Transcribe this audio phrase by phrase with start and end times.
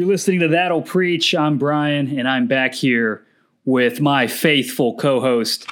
[0.00, 1.34] You're listening to That'll Preach.
[1.34, 3.22] I'm Brian, and I'm back here
[3.66, 5.66] with my faithful co host,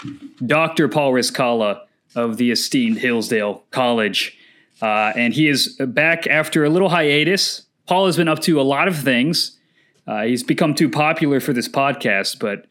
[0.45, 0.87] Dr.
[0.87, 1.81] Paul Riscala
[2.15, 4.37] of the esteemed Hillsdale College.
[4.83, 7.63] Uh, and he is back after a little hiatus.
[7.87, 9.57] Paul has been up to a lot of things.
[10.07, 12.67] Uh, he's become too popular for this podcast, but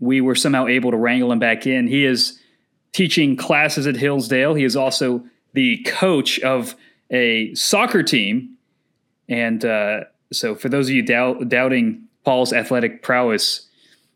[0.00, 1.86] we were somehow able to wrangle him back in.
[1.86, 2.38] He is
[2.92, 4.52] teaching classes at Hillsdale.
[4.52, 6.74] He is also the coach of
[7.10, 8.58] a soccer team.
[9.26, 10.00] And uh,
[10.32, 13.68] so, for those of you doubt, doubting Paul's athletic prowess,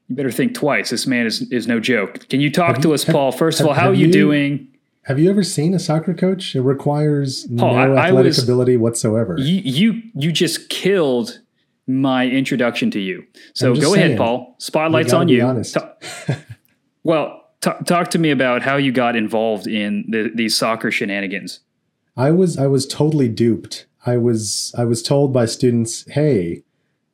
[0.09, 0.91] you better think twice.
[0.91, 2.29] This man is, is no joke.
[2.29, 3.33] Can you talk have to you, us, have, Paul?
[3.33, 4.69] First have, of all, how are you, you, doing?
[5.03, 6.55] Have you ever seen a soccer coach?
[6.55, 9.37] It requires Paul, no I, athletic I was, ability whatsoever.
[9.39, 11.41] You, you you just killed
[11.87, 13.25] my introduction to you.
[13.55, 14.55] So go saying, ahead, Paul.
[14.59, 15.43] Spotlight's on you.
[17.05, 21.61] well, t- talk to me about how you got involved in the, these soccer shenanigans.
[22.17, 23.87] I was I was totally duped.
[24.05, 26.63] I was I was told by students, "Hey,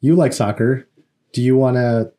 [0.01, 0.87] you like soccer?
[1.33, 2.13] Do you want to,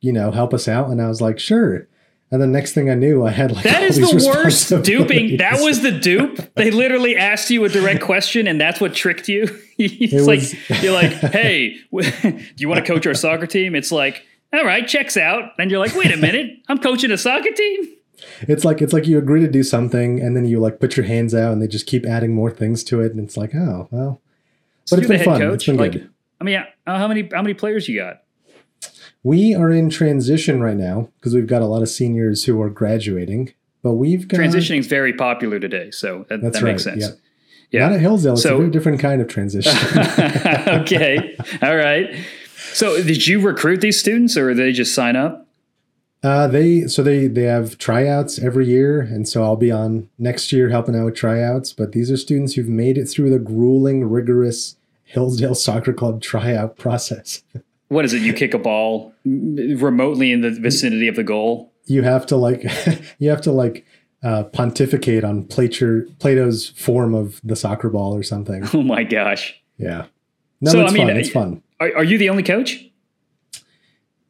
[0.00, 1.88] you know, help us out?" And I was like, "Sure."
[2.30, 5.36] And the next thing I knew, I had like that is the worst duping.
[5.36, 6.40] That was the dupe.
[6.56, 9.44] They literally asked you a direct question, and that's what tricked you.
[9.78, 10.42] it's it like
[10.82, 14.86] you're like, "Hey, do you want to coach our soccer team?" It's like, "All right,
[14.86, 17.93] checks out." And you're like, "Wait a minute, I'm coaching a soccer team."
[18.42, 21.06] It's like it's like you agree to do something, and then you like put your
[21.06, 23.88] hands out, and they just keep adding more things to it, and it's like, oh
[23.90, 24.20] well.
[24.90, 25.40] But it's been fun.
[25.40, 25.54] Coach.
[25.54, 26.10] It's been like, good.
[26.40, 26.56] I mean,
[26.86, 28.22] uh, how many how many players you got?
[29.22, 32.68] We are in transition right now because we've got a lot of seniors who are
[32.68, 37.02] graduating, but we've got transitioning is very popular today, so that, that right, makes sense.
[37.02, 37.10] Yeah.
[37.70, 37.88] Yeah.
[37.88, 38.34] Not at Hillsdale.
[38.34, 39.72] It's so, a very different kind of transition.
[40.68, 41.36] okay.
[41.60, 42.14] All right.
[42.72, 45.43] So did you recruit these students or did they just sign up?
[46.24, 50.52] Uh, they so they they have tryouts every year, and so I'll be on next
[50.52, 51.74] year helping out with tryouts.
[51.74, 56.78] But these are students who've made it through the grueling, rigorous Hillsdale Soccer Club tryout
[56.78, 57.42] process.
[57.88, 58.22] what is it?
[58.22, 61.70] You kick a ball remotely in the vicinity of the goal.
[61.84, 62.64] You have to like,
[63.18, 63.84] you have to like
[64.22, 68.66] uh, pontificate on Plato, Plato's form of the soccer ball or something.
[68.72, 69.62] Oh my gosh!
[69.76, 70.06] Yeah,
[70.62, 71.16] no, so, it's I mean, fun.
[71.18, 71.62] It's fun.
[71.80, 72.86] Are, are you the only coach?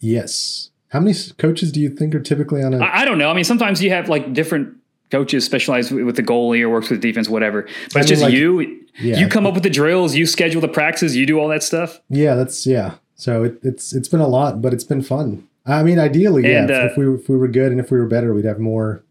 [0.01, 0.71] Yes.
[0.95, 2.79] How many coaches do you think are typically on a?
[2.79, 3.29] I, I don't know.
[3.29, 4.77] I mean, sometimes you have like different
[5.11, 7.63] coaches specialize with the goalie or works with defense, whatever.
[7.63, 8.81] But I it's mean, just like, you.
[9.01, 9.19] Yeah.
[9.19, 10.15] You come up with the drills.
[10.15, 11.17] You schedule the practices.
[11.17, 12.01] You do all that stuff.
[12.11, 12.95] Yeah, that's yeah.
[13.17, 15.49] So it, it's it's been a lot, but it's been fun.
[15.67, 16.77] I mean, ideally, and, yeah.
[16.77, 19.03] Uh, if, we if we were good and if we were better, we'd have more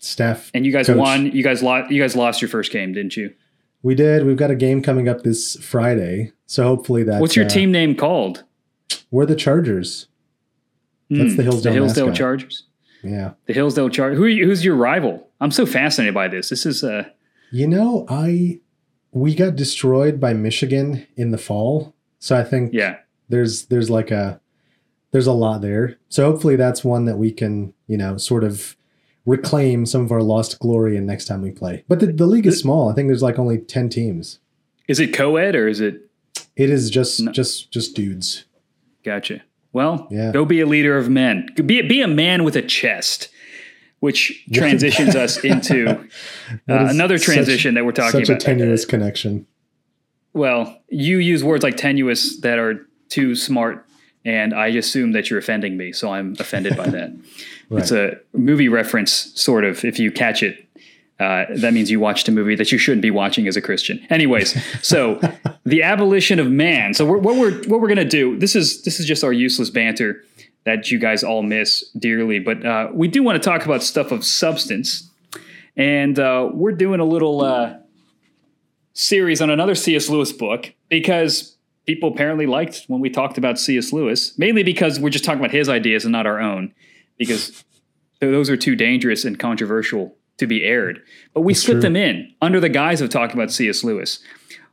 [0.00, 0.50] staff.
[0.52, 0.98] And you guys coach.
[0.98, 1.32] won.
[1.32, 1.90] You guys lost.
[1.90, 3.32] You guys lost your first game, didn't you?
[3.82, 4.26] We did.
[4.26, 7.22] We've got a game coming up this Friday, so hopefully that.
[7.22, 8.44] What's your uh, team name called?
[9.10, 10.08] We're the Chargers.
[11.18, 11.72] That's the Hillsdale.
[11.72, 12.18] The Hillsdale mascot.
[12.18, 12.62] Chargers.
[13.02, 13.32] Yeah.
[13.46, 14.18] The Hillsdale Chargers.
[14.18, 15.28] Who who's your rival?
[15.40, 16.48] I'm so fascinated by this.
[16.50, 17.04] This is uh
[17.52, 18.60] You know, I
[19.12, 21.94] we got destroyed by Michigan in the fall.
[22.18, 22.96] So I think yeah
[23.28, 24.40] there's there's like a
[25.12, 25.96] there's a lot there.
[26.08, 28.76] So hopefully that's one that we can, you know, sort of
[29.26, 31.84] reclaim some of our lost glory and next time we play.
[31.88, 32.90] But the, the league is small.
[32.90, 34.40] I think there's like only 10 teams.
[34.88, 36.10] Is it co-ed or is it
[36.56, 37.32] It is just no.
[37.32, 38.44] just just dudes.
[39.04, 39.42] Gotcha.
[39.74, 40.30] Well, yeah.
[40.30, 41.48] go be a leader of men.
[41.56, 43.28] Be be a man with a chest,
[43.98, 46.06] which transitions us into uh,
[46.66, 48.40] another transition such, that we're talking such about.
[48.40, 49.46] Such a tenuous connection.
[50.32, 53.84] Well, you use words like tenuous that are too smart,
[54.24, 57.10] and I assume that you're offending me, so I'm offended by that.
[57.68, 57.82] right.
[57.82, 59.84] It's a movie reference, sort of.
[59.84, 60.68] If you catch it,
[61.20, 64.04] uh, that means you watched a movie that you shouldn't be watching as a Christian.
[64.10, 65.20] Anyways, so
[65.64, 66.92] the abolition of man.
[66.92, 68.36] So we're, what we're what we're gonna do.
[68.38, 70.24] This is this is just our useless banter
[70.64, 74.10] that you guys all miss dearly, but uh, we do want to talk about stuff
[74.10, 75.08] of substance,
[75.76, 77.74] and uh, we're doing a little uh,
[78.92, 80.08] series on another C.S.
[80.08, 81.56] Lewis book because
[81.86, 83.92] people apparently liked when we talked about C.S.
[83.92, 86.74] Lewis, mainly because we're just talking about his ideas and not our own,
[87.18, 87.62] because
[88.20, 91.02] those are too dangerous and controversial to be aired.
[91.32, 93.84] But we That's them in under the guise of talking about C.S.
[93.84, 94.20] Lewis.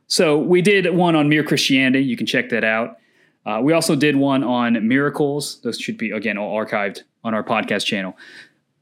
[0.06, 2.04] So we did one on Mere Christianity.
[2.04, 2.96] You can check that out.
[3.44, 5.60] Uh, we also did one on miracles.
[5.62, 8.16] Those should be, again, all archived on our podcast channel.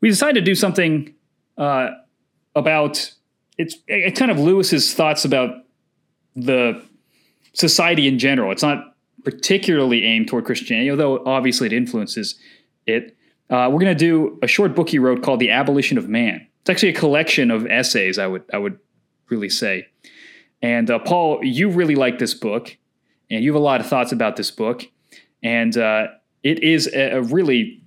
[0.00, 1.14] We decided to do something
[1.56, 1.90] uh,
[2.54, 3.12] about
[3.58, 5.50] it's, it's kind of Lewis's thoughts about
[6.34, 6.82] the
[7.52, 8.50] society in general.
[8.52, 12.38] It's not particularly aimed toward Christianity, although obviously it influences
[12.86, 13.16] it.
[13.50, 16.46] Uh, we're going to do a short book he wrote called "The Abolition of Man."
[16.60, 18.18] It's actually a collection of essays.
[18.18, 18.78] I would I would
[19.28, 19.86] really say.
[20.62, 22.76] And uh, Paul, you really like this book,
[23.30, 24.86] and you have a lot of thoughts about this book,
[25.42, 26.08] and uh,
[26.42, 27.82] it is a, a really,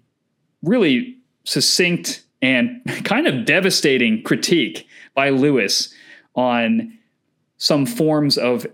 [0.63, 5.93] really succinct and kind of devastating critique by Lewis
[6.35, 6.97] on
[7.57, 8.65] some forms of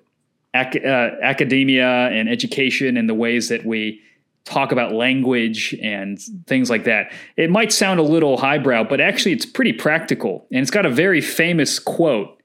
[0.56, 4.02] ac- uh, academia and education and the ways that we
[4.50, 7.12] talk about language and things like that.
[7.38, 10.48] It might sound a little highbrow, but actually it's pretty practical.
[10.52, 12.42] And it's got a very famous quote.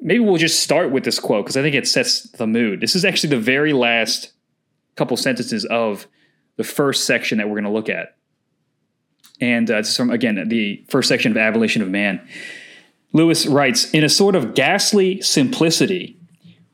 [0.00, 2.80] Maybe we'll just start with this quote because I think it sets the mood.
[2.80, 4.32] This is actually the very last
[4.94, 6.06] couple sentences of
[6.56, 8.16] the first section that we're going to look at.
[9.40, 12.26] And uh, it's from, again, the first section of Abolition of Man.
[13.12, 16.16] Lewis writes In a sort of ghastly simplicity,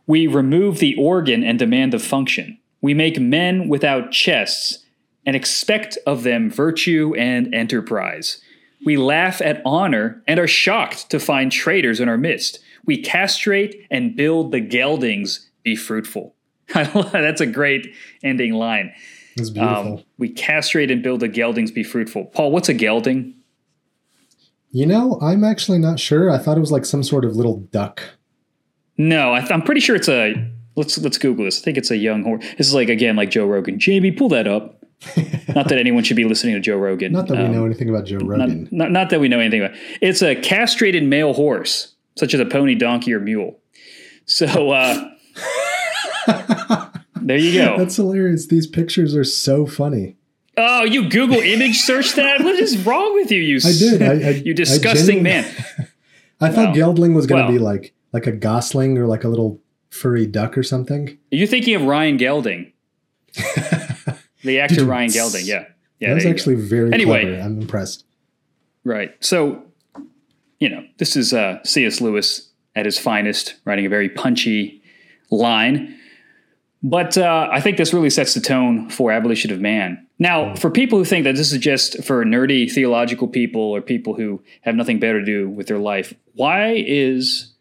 [0.07, 2.59] we remove the organ and demand the function.
[2.87, 4.85] We make men without chests
[5.27, 8.41] and expect of them virtue and enterprise.
[8.85, 12.61] We laugh at honor and are shocked to find traitors in our midst.
[12.85, 16.37] We castrate and build the geldings be fruitful.
[16.75, 17.93] That's a great
[18.23, 18.95] ending line.
[19.37, 19.99] It's beautiful.
[19.99, 22.27] Um, we castrate and build the geldings be fruitful.
[22.27, 23.35] Paul, what's a gelding?
[24.71, 26.31] You know, I'm actually not sure.
[26.31, 28.01] I thought it was like some sort of little duck.
[28.97, 30.53] No, I am pretty sure it's a.
[30.77, 31.61] Let's let's Google this.
[31.61, 32.45] I think it's a young horse.
[32.59, 33.79] This is like again like Joe Rogan.
[33.79, 34.85] Jamie, pull that up.
[35.55, 37.13] not that anyone should be listening to Joe Rogan.
[37.13, 38.65] Not that um, we know anything about Joe Rogan.
[38.65, 39.77] Not, not, not that we know anything about.
[40.01, 43.61] It's a castrated male horse, such as a pony, donkey, or mule.
[44.25, 45.11] So uh,
[47.17, 47.79] there you go.
[47.79, 48.47] That's hilarious.
[48.47, 50.17] These pictures are so funny.
[50.57, 52.41] Oh, you Google image search that?
[52.43, 53.41] what is wrong with you?
[53.41, 54.03] You I did.
[54.03, 55.45] I, I, you disgusting man.
[56.41, 56.75] I thought wow.
[56.75, 59.61] geldling was going to be like like a gosling or like a little
[59.91, 61.09] furry duck or something.
[61.09, 62.73] Are you thinking of Ryan Gelding?
[64.45, 65.65] the actor Ryan Gelding, yeah.
[66.01, 67.41] Yeah, that was actually very anyway, clever.
[67.41, 68.05] I'm impressed.
[68.85, 69.13] Right.
[69.21, 69.63] So,
[70.59, 72.01] you know, this is uh, C.S.
[72.01, 74.83] Lewis at his finest, writing a very punchy
[75.31, 75.99] line.
[76.83, 80.07] But uh, I think this really sets the tone for Abolition of Man.
[80.19, 84.15] Now, for people who think that this is just for nerdy theological people or people
[84.15, 87.53] who have nothing better to do with their life, why is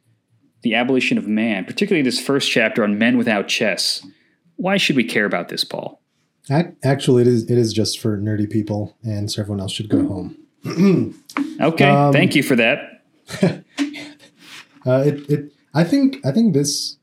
[0.65, 4.03] the abolition of man, particularly this first chapter on men without chests,
[4.56, 6.01] why should we care about this, Paul?
[6.83, 10.07] Actually, it is it is just for nerdy people, and so everyone else should go
[10.07, 10.35] home.
[11.62, 13.03] okay, um, thank you for that.
[13.44, 16.97] uh, it, it, I think, I think this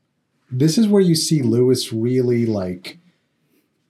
[0.51, 2.97] this is where you see Lewis really like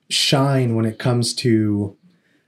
[0.10, 1.98] shine when it comes to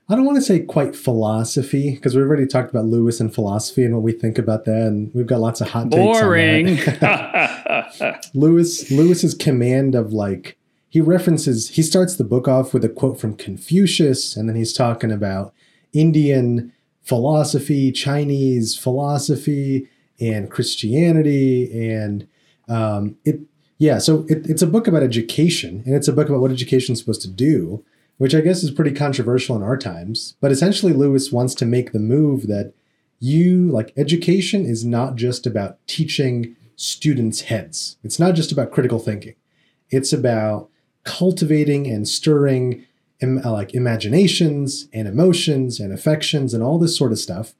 [0.07, 3.83] I don't want to say quite philosophy because we've already talked about Lewis and philosophy
[3.83, 5.99] and what we think about that, and we've got lots of hot days.
[5.99, 6.77] boring.
[8.35, 10.57] Lewis Lewis's command of like
[10.89, 14.73] he references he starts the book off with a quote from Confucius, and then he's
[14.73, 15.53] talking about
[15.91, 16.71] Indian
[17.01, 22.27] philosophy, Chinese philosophy, and Christianity, and
[22.67, 23.39] um, it
[23.79, 26.93] yeah, so it, it's a book about education, and it's a book about what education
[26.93, 27.83] is supposed to do,
[28.17, 30.35] which I guess is pretty controversial in our times.
[30.41, 32.73] But essentially, Lewis wants to make the move that
[33.19, 38.99] you, like, education is not just about teaching students' heads, it's not just about critical
[38.99, 39.35] thinking,
[39.89, 40.69] it's about
[41.03, 42.85] cultivating and stirring
[43.21, 47.53] Im- uh, like imaginations and emotions and affections and all this sort of stuff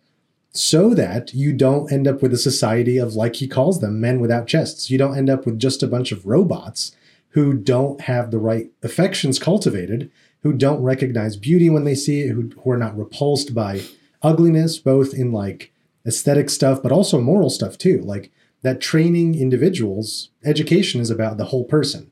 [0.51, 4.19] so that you don't end up with a society of, like he calls them, men
[4.19, 4.89] without chests.
[4.89, 6.93] You don't end up with just a bunch of robots
[7.29, 10.11] who don't have the right affections cultivated,
[10.45, 13.81] who don't recognize beauty when they see it, who, who are not repulsed by
[14.21, 15.73] ugliness, both in like
[16.05, 17.99] aesthetic stuff, but also moral stuff too.
[18.01, 22.11] Like that training individuals, education is about the whole person.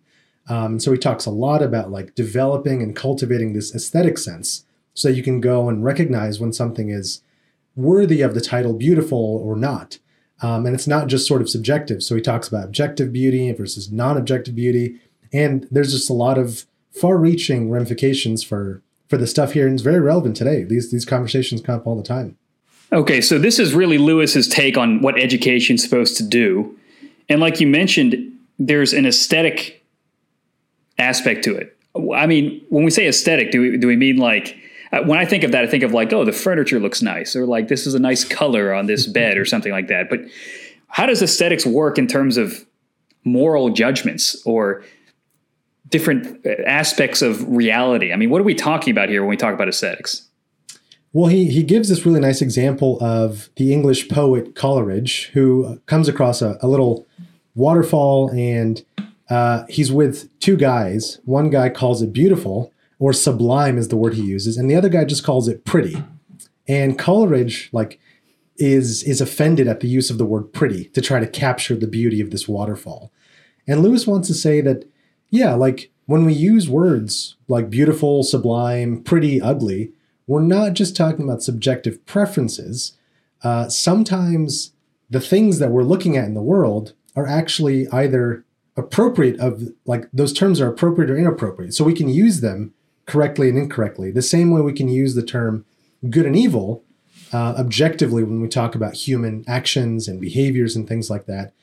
[0.50, 5.10] Um, so he talks a lot about like developing and cultivating this aesthetic sense so
[5.10, 7.22] you can go and recognize when something is
[7.76, 10.00] worthy of the title beautiful or not.
[10.42, 12.02] Um, and it's not just sort of subjective.
[12.02, 15.00] So he talks about objective beauty versus non objective beauty.
[15.32, 19.66] And there's just a lot of far reaching ramifications for, for the stuff here.
[19.66, 20.64] And it's very relevant today.
[20.64, 22.38] These, these conversations come up all the time.
[22.92, 26.78] Okay, so this is really Lewis's take on what education's supposed to do.
[27.28, 29.84] And like you mentioned, there's an aesthetic
[31.00, 31.76] aspect to it.
[32.14, 34.56] I mean, when we say aesthetic, do we, do we mean like
[34.94, 37.36] uh, when I think of that, I think of like, oh, the furniture looks nice,
[37.36, 40.10] or like this is a nice color on this bed, or something like that.
[40.10, 40.22] But
[40.88, 42.64] how does aesthetics work in terms of
[43.24, 44.84] moral judgments or
[45.94, 48.12] different uh, aspects of reality?
[48.12, 50.28] I mean, what are we talking about here when we talk about aesthetics?
[51.14, 56.10] Well, he, he gives this really nice example of the English poet Coleridge, who comes
[56.10, 57.06] across a, a little
[57.54, 58.84] waterfall and
[59.30, 61.20] uh, he's with two guys.
[61.26, 64.90] One guy calls it beautiful, or sublime is the word he uses, and the other
[64.90, 66.04] guy just calls it pretty.
[66.68, 68.00] And Coleridge, like,
[68.58, 71.88] is is offended at the use of the word pretty to try to capture the
[71.88, 73.12] beauty of this waterfall.
[73.68, 74.86] And Lewis wants to say that,
[75.34, 79.92] yeah, like when we use words like beautiful, sublime, pretty, ugly,
[80.28, 82.96] we're not just talking about subjective preferences.
[83.44, 84.74] Uh, sometimes
[85.10, 88.46] the things that we're looking at in the world are actually either
[88.78, 91.74] appropriate of like those terms are appropriate or inappropriate.
[91.74, 92.76] So we can use them
[93.08, 94.12] correctly and incorrectly.
[94.12, 95.66] The same way we can use the term
[96.12, 96.84] good and evil
[97.34, 101.54] uh, objectively when we talk about human actions and behaviors and things like that.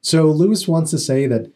[0.00, 1.52] So Lewis wants to say that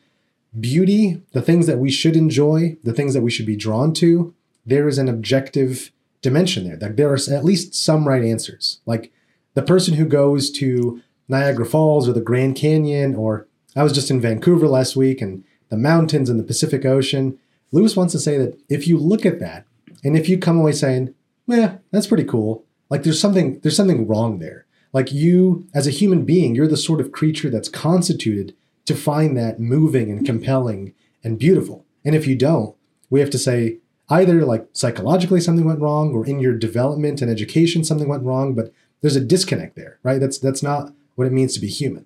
[0.59, 4.35] beauty, the things that we should enjoy, the things that we should be drawn to,
[4.65, 5.91] there is an objective
[6.23, 6.77] dimension there.
[6.77, 8.81] That there are at least some right answers.
[8.87, 9.13] Like
[9.55, 13.47] the person who goes to Niagara Falls or the Grand Canyon, or
[13.77, 17.39] I was just in Vancouver last week and the mountains and the Pacific Ocean.
[17.73, 19.65] Lewis wants to say that if you look at that
[20.05, 21.15] and if you come away saying,
[21.47, 24.67] yeah, that's pretty cool, like there's something there's something wrong there.
[24.93, 28.55] Like you as a human being, you're the sort of creature that's constituted
[28.87, 30.27] to find that moving and mm-hmm.
[30.27, 31.87] compelling and beautiful.
[32.05, 32.77] And if you don't,
[33.11, 33.79] we have to say
[34.11, 38.55] either like psychologically something went wrong or in your development and education something went wrong,
[38.55, 40.21] but there's a disconnect there, right?
[40.21, 42.05] That's that's not what it means to be human.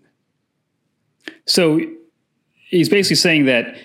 [1.46, 1.80] So
[2.68, 3.76] he's basically saying that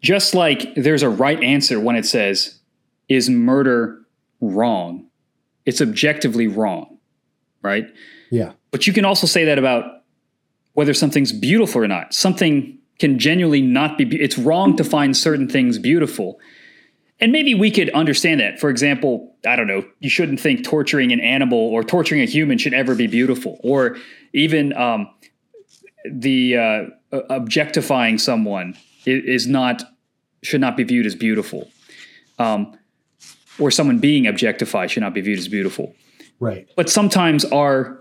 [0.00, 2.60] just like there's a right answer when it says,
[3.08, 4.00] is murder
[4.40, 5.06] wrong?
[5.66, 6.98] It's objectively wrong,
[7.62, 7.86] right?
[8.30, 8.52] Yeah.
[8.70, 9.97] But you can also say that about
[10.78, 12.14] whether something's beautiful or not.
[12.14, 16.38] Something can genuinely not be, be- it's wrong to find certain things beautiful.
[17.18, 18.60] And maybe we could understand that.
[18.60, 22.58] For example, I don't know, you shouldn't think torturing an animal or torturing a human
[22.58, 23.58] should ever be beautiful.
[23.64, 23.96] Or
[24.32, 25.10] even um,
[26.08, 26.84] the uh,
[27.28, 29.82] objectifying someone is not
[30.44, 31.68] should not be viewed as beautiful,
[32.38, 32.78] um,
[33.58, 35.96] or someone being objectified should not be viewed as beautiful.
[36.38, 36.68] Right.
[36.76, 37.98] But sometimes our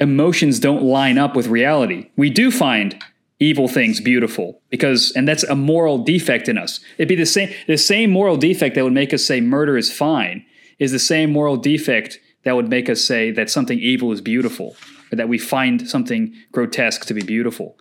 [0.00, 2.10] emotions don't line up with reality.
[2.16, 3.00] We do find
[3.38, 6.80] evil things beautiful because and that's a moral defect in us.
[6.98, 9.92] It'd be the same the same moral defect that would make us say murder is
[9.92, 10.44] fine
[10.78, 14.74] is the same moral defect that would make us say that something evil is beautiful
[15.12, 17.76] or that we find something grotesque to be beautiful.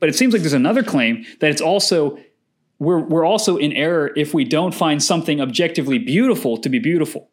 [0.00, 2.18] But it seems like there's another claim that it's also
[2.78, 7.30] we're we're also in error if we don't find something objectively beautiful to be beautiful.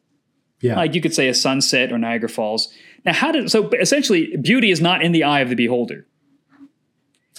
[0.62, 0.76] Yeah.
[0.76, 2.74] Like you could say a sunset or Niagara Falls.
[3.06, 6.06] Now, how did so essentially beauty is not in the eye of the beholder.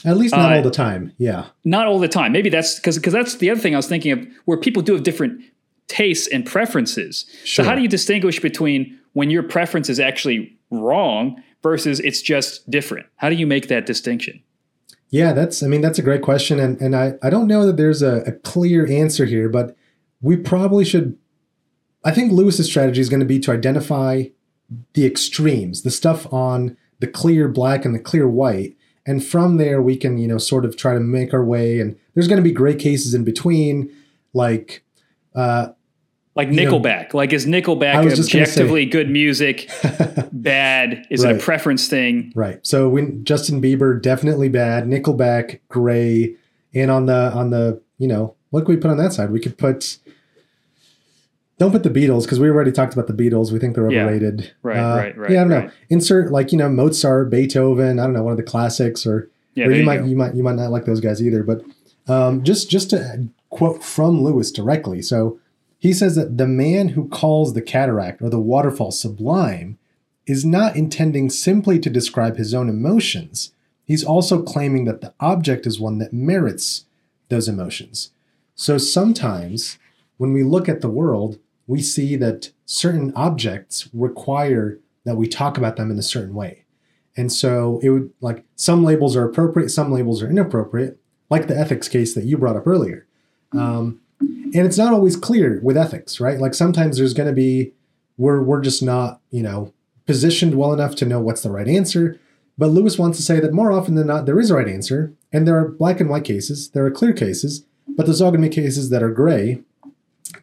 [0.05, 1.13] At least not uh, all the time.
[1.17, 1.47] Yeah.
[1.65, 2.33] Not all the time.
[2.33, 4.93] Maybe that's because because that's the other thing I was thinking of where people do
[4.93, 5.43] have different
[5.89, 7.25] tastes and preferences.
[7.45, 7.65] Sure.
[7.65, 12.69] So how do you distinguish between when your preference is actually wrong versus it's just
[12.71, 13.07] different?
[13.17, 14.43] How do you make that distinction?
[15.09, 17.77] Yeah, that's I mean that's a great question and and I I don't know that
[17.77, 19.77] there's a, a clear answer here, but
[20.21, 21.17] we probably should
[22.05, 24.25] I think Lewis's strategy is going to be to identify
[24.95, 28.77] the extremes, the stuff on the clear black and the clear white,
[29.07, 31.81] and from there we can you know sort of try to make our way.
[31.81, 33.95] And there's going to be gray cases in between,
[34.33, 34.85] like
[35.35, 35.69] uh,
[36.37, 37.15] like Nickelback.
[37.15, 39.71] Know, like is Nickelback objectively say, good music?
[40.33, 41.07] bad?
[41.11, 41.35] Is right.
[41.35, 42.33] it a preference thing?
[42.37, 42.65] Right.
[42.65, 46.37] So when Justin Bieber definitely bad, Nickelback gray,
[46.75, 49.31] and on the on the you know what could we put on that side?
[49.31, 49.99] We could put.
[51.59, 53.51] Don't put the Beatles because we already talked about the Beatles.
[53.51, 54.41] We think they're overrated.
[54.41, 54.51] Yeah.
[54.63, 55.31] Right, uh, right, right.
[55.31, 55.67] Yeah, I don't right.
[55.67, 55.73] know.
[55.89, 57.99] Insert like you know Mozart, Beethoven.
[57.99, 60.05] I don't know one of the classics, or, yeah, or you, you might go.
[60.05, 61.43] you might you might not like those guys either.
[61.43, 61.63] But
[62.09, 65.01] um, just just to quote from Lewis directly.
[65.01, 65.41] So
[65.79, 69.79] he says that the man who calls the cataract or the waterfall sublime
[70.27, 73.53] is not intending simply to describe his own emotions.
[73.85, 76.87] He's also claiming that the object is one that merits
[77.29, 78.11] those emotions.
[78.57, 79.79] So sometimes
[80.17, 85.57] when we look at the world, we see that certain objects require that we talk
[85.57, 86.65] about them in a certain way.
[87.17, 90.99] And so it would like some labels are appropriate, some labels are inappropriate,
[91.31, 93.07] like the ethics case that you brought up earlier.
[93.53, 96.39] Um, and it's not always clear with ethics, right?
[96.39, 97.73] Like sometimes there's going to be
[98.19, 99.73] we're we're just not you know
[100.07, 102.21] positioned well enough to know what's the right answer.
[102.59, 105.13] But Lewis wants to say that more often than not there is a right answer,
[105.33, 108.43] and there are black and white cases, there are clear cases, but there's all going
[108.43, 109.63] to be cases that are gray,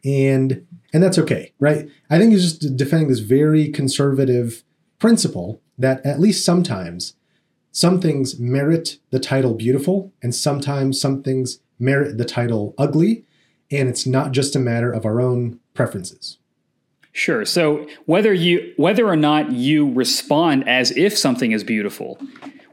[0.06, 1.89] and and that's okay, right?
[2.09, 4.63] I think he's just defending this very conservative
[5.00, 7.15] principle that at least sometimes
[7.71, 13.25] some things merit the title beautiful, and sometimes some things merit the title ugly
[13.73, 16.38] and it's not just a matter of our own preferences.
[17.12, 17.45] Sure.
[17.45, 22.19] So whether you whether or not you respond as if something is beautiful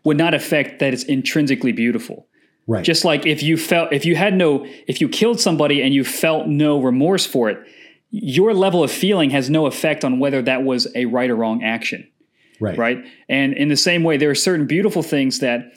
[0.05, 2.27] would not affect that it's intrinsically beautiful.
[2.67, 2.85] Right.
[2.85, 6.05] Just like if you felt if you had no if you killed somebody and you
[6.05, 7.59] felt no remorse for it,
[8.11, 11.63] your level of feeling has no effect on whether that was a right or wrong
[11.63, 12.09] action.
[12.61, 12.77] Right.
[12.77, 13.05] Right?
[13.29, 15.73] And in the same way there are certain beautiful things that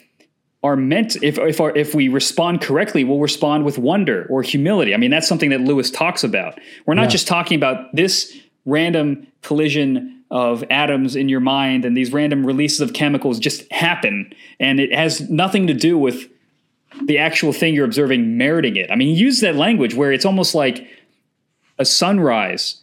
[0.62, 4.94] are meant if if our, if we respond correctly we'll respond with wonder or humility
[4.94, 7.08] i mean that's something that lewis talks about we're not yeah.
[7.08, 12.80] just talking about this random collision of atoms in your mind and these random releases
[12.80, 16.30] of chemicals just happen and it has nothing to do with
[17.02, 18.90] the actual thing you're observing meriting it.
[18.90, 20.86] I mean, use that language where it's almost like
[21.78, 22.82] a sunrise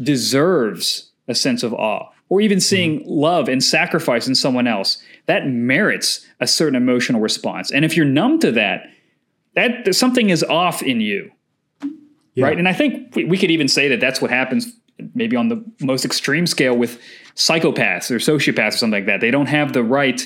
[0.00, 3.10] deserves a sense of awe, or even seeing mm-hmm.
[3.10, 4.98] love and sacrifice in someone else.
[5.26, 7.70] That merits a certain emotional response.
[7.70, 8.88] And if you're numb to that,
[9.54, 11.30] that something is off in you.
[12.34, 12.46] Yeah.
[12.46, 12.58] Right.
[12.58, 14.72] And I think we, we could even say that that's what happens
[15.14, 17.00] maybe on the most extreme scale with
[17.34, 19.20] psychopaths or sociopaths or something like that.
[19.20, 20.24] They don't have the right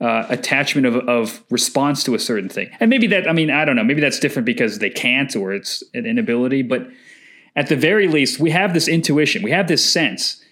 [0.00, 2.70] uh, attachment of, of response to a certain thing.
[2.80, 5.52] And maybe that, I mean, I don't know, maybe that's different because they can't or
[5.52, 6.62] it's an inability.
[6.62, 6.88] But
[7.56, 10.42] at the very least, we have this intuition, we have this sense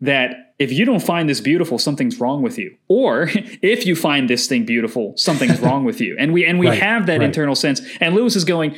[0.00, 2.76] that if you don't find this beautiful, something's wrong with you.
[2.88, 6.16] Or if you find this thing beautiful, something's wrong with you.
[6.18, 7.26] And we and we right, have that right.
[7.26, 7.80] internal sense.
[8.00, 8.76] And Lewis is going,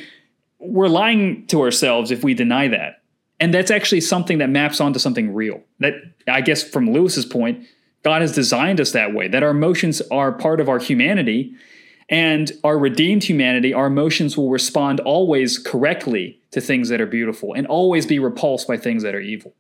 [0.59, 3.03] we're lying to ourselves if we deny that.
[3.41, 5.63] And that's actually something that maps onto something real.
[5.79, 5.95] That
[6.27, 7.65] I guess from Lewis's point,
[8.09, 11.55] God has designed us that way, that our emotions are part of our humanity.
[12.09, 17.53] And our redeemed humanity, our emotions will respond always correctly to things that are beautiful
[17.53, 19.53] and always be repulsed by things that are evil.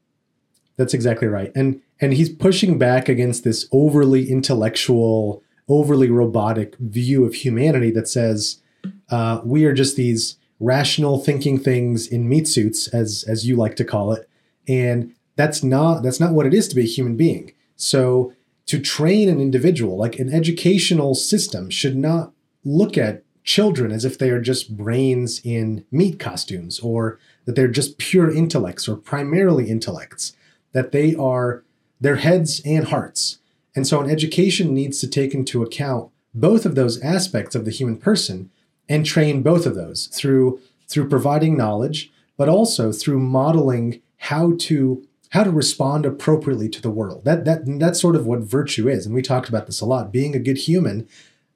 [0.78, 1.52] That's exactly right.
[1.54, 8.08] And and he's pushing back against this overly intellectual, overly robotic view of humanity that
[8.08, 8.62] says
[9.10, 13.76] uh, we are just these rational thinking things in meat suits, as as you like
[13.76, 14.26] to call it,
[14.66, 17.52] and that's not that's not what it is to be a human being.
[17.76, 18.32] So
[18.68, 22.32] to train an individual, like an educational system, should not
[22.64, 27.66] look at children as if they are just brains in meat costumes or that they're
[27.66, 30.36] just pure intellects or primarily intellects,
[30.72, 31.64] that they are
[31.98, 33.38] their heads and hearts.
[33.74, 37.70] And so an education needs to take into account both of those aspects of the
[37.70, 38.50] human person
[38.86, 45.06] and train both of those through through providing knowledge, but also through modeling how to
[45.30, 47.24] how to respond appropriately to the world.
[47.24, 50.12] That that that's sort of what virtue is, and we talked about this a lot.
[50.12, 51.08] Being a good human,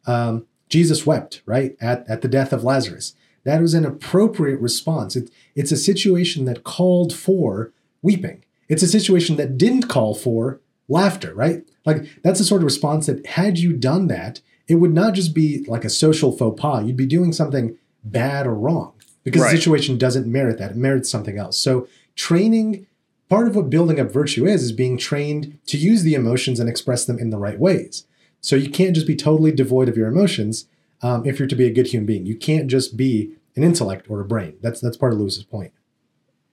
[0.06, 3.14] um, Jesus wept right at at the death of Lazarus.
[3.44, 5.16] That was an appropriate response.
[5.16, 8.44] It, it's a situation that called for weeping.
[8.68, 11.68] It's a situation that didn't call for laughter, right?
[11.84, 15.34] Like that's the sort of response that had you done that, it would not just
[15.34, 16.84] be like a social faux pas.
[16.84, 18.92] You'd be doing something bad or wrong
[19.24, 19.50] because right.
[19.50, 20.72] the situation doesn't merit that.
[20.72, 21.58] It merits something else.
[21.58, 22.86] So training,
[23.32, 26.68] part of what building up virtue is, is being trained to use the emotions and
[26.68, 28.06] express them in the right ways.
[28.42, 30.66] So you can't just be totally devoid of your emotions
[31.00, 32.26] um, if you're to be a good human being.
[32.26, 34.56] You can't just be an intellect or a brain.
[34.60, 35.72] That's that's part of Lewis's point.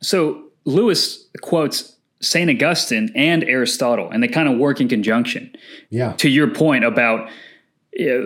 [0.01, 5.53] So Lewis quotes Saint Augustine and Aristotle, and they kind of work in conjunction.
[5.89, 6.13] Yeah.
[6.13, 7.29] To your point about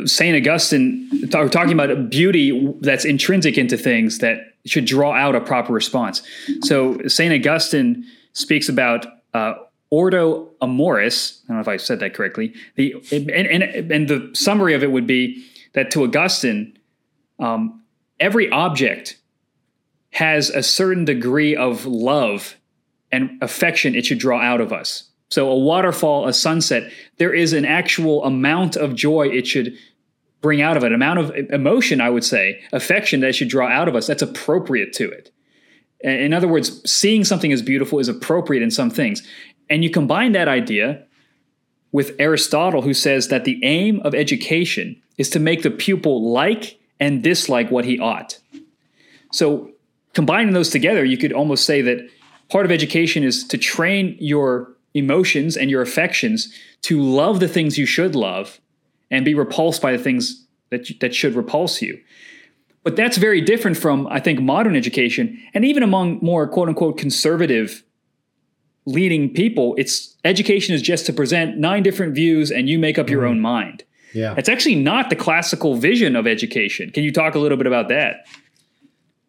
[0.06, 4.38] Saint Augustine talk, talking about beauty that's intrinsic into things that
[4.68, 6.22] should draw out a proper response.
[6.62, 9.54] So Saint Augustine speaks about uh,
[9.89, 11.41] ordo amoris.
[11.46, 12.54] I don't know if I said that correctly.
[12.76, 16.78] The and, and, and the summary of it would be that to Augustine,
[17.39, 17.84] um,
[18.19, 19.17] every object
[20.12, 22.56] has a certain degree of love
[23.12, 25.10] and affection it should draw out of us.
[25.30, 29.76] So a waterfall, a sunset, there is an actual amount of joy it should
[30.41, 33.88] bring out of it, amount of emotion, I would say, affection that should draw out
[33.88, 35.32] of us that's appropriate to it.
[36.04, 39.26] In other words, seeing something as beautiful is appropriate in some things.
[39.70, 41.06] And you combine that idea
[41.94, 46.80] with Aristotle, who says that the aim of education is to make the pupil like
[47.00, 48.39] and dislike what he ought.
[49.32, 49.72] So,
[50.13, 52.08] combining those together, you could almost say that
[52.50, 57.78] part of education is to train your emotions and your affections to love the things
[57.78, 58.60] you should love
[59.10, 62.00] and be repulsed by the things that, that should repulse you.
[62.84, 65.41] But that's very different from, I think, modern education.
[65.54, 67.84] And even among more quote unquote conservative
[68.86, 73.10] leading people, it's education is just to present nine different views and you make up
[73.10, 73.30] your mm.
[73.30, 73.84] own mind.
[74.13, 74.36] Yeah.
[74.38, 76.91] It's actually not the classical vision of education.
[76.91, 78.26] Can you talk a little bit about that?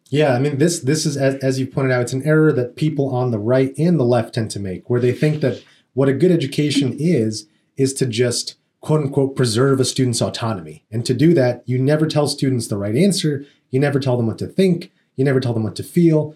[0.09, 2.75] Yeah, I mean this this is as, as you pointed out, it's an error that
[2.75, 5.63] people on the right and the left tend to make, where they think that
[5.93, 10.85] what a good education is is to just quote unquote preserve a student's autonomy.
[10.91, 14.27] And to do that, you never tell students the right answer, you never tell them
[14.27, 16.35] what to think, you never tell them what to feel.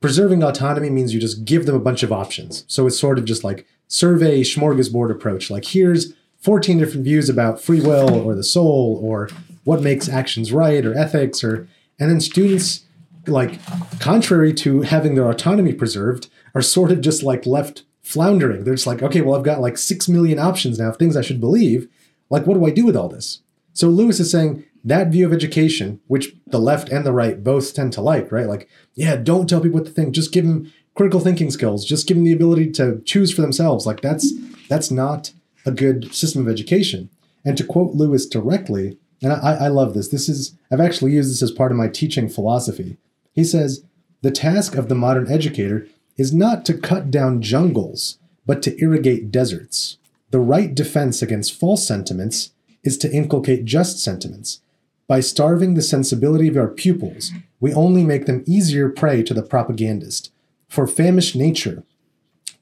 [0.00, 2.64] Preserving autonomy means you just give them a bunch of options.
[2.68, 5.50] So it's sort of just like survey smorgasbord approach.
[5.50, 9.28] Like here's 14 different views about free will or the soul or
[9.64, 12.86] what makes actions right or ethics or and then students
[13.26, 13.60] like
[14.00, 18.64] contrary to having their autonomy preserved, are sort of just like left floundering.
[18.64, 21.22] They're just like, okay, well, I've got like six million options now of things I
[21.22, 21.88] should believe.
[22.28, 23.40] Like, what do I do with all this?
[23.72, 27.74] So Lewis is saying that view of education, which the left and the right both
[27.74, 28.46] tend to like, right?
[28.46, 30.14] Like, yeah, don't tell people what to think.
[30.14, 31.84] Just give them critical thinking skills.
[31.84, 33.86] Just give them the ability to choose for themselves.
[33.86, 34.32] Like that's
[34.68, 35.32] that's not
[35.64, 37.10] a good system of education.
[37.44, 40.08] And to quote Lewis directly, and I, I love this.
[40.08, 42.96] This is I've actually used this as part of my teaching philosophy.
[43.32, 43.84] He says
[44.22, 45.86] the task of the modern educator
[46.20, 49.96] is not to cut down jungles, but to irrigate deserts.
[50.32, 52.52] The right defense against false sentiments
[52.82, 54.60] is to inculcate just sentiments.
[55.08, 59.42] By starving the sensibility of our pupils, we only make them easier prey to the
[59.42, 60.30] propagandist.
[60.68, 61.84] For famished nature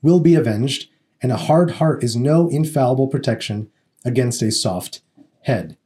[0.03, 0.89] will be avenged,
[1.21, 3.71] and a hard heart is no infallible protection
[4.05, 5.03] against a soft
[5.43, 5.77] head.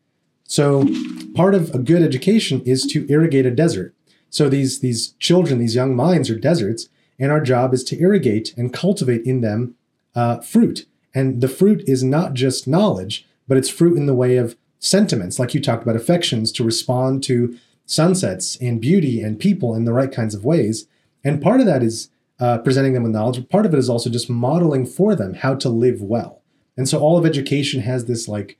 [0.45, 0.87] So,
[1.35, 3.95] part of a good education is to irrigate a desert.
[4.29, 8.55] So these these children, these young minds, are deserts, and our job is to irrigate
[8.57, 9.75] and cultivate in them
[10.15, 10.87] uh, fruit.
[11.15, 15.39] And the fruit is not just knowledge, but it's fruit in the way of sentiments,
[15.39, 19.93] like you talked about affections, to respond to sunsets and beauty and people in the
[19.93, 20.87] right kinds of ways.
[21.25, 22.09] And part of that is
[22.41, 23.37] uh, presenting them with knowledge.
[23.37, 26.43] But part of it is also just modeling for them how to live well.
[26.77, 28.59] And so all of education has this like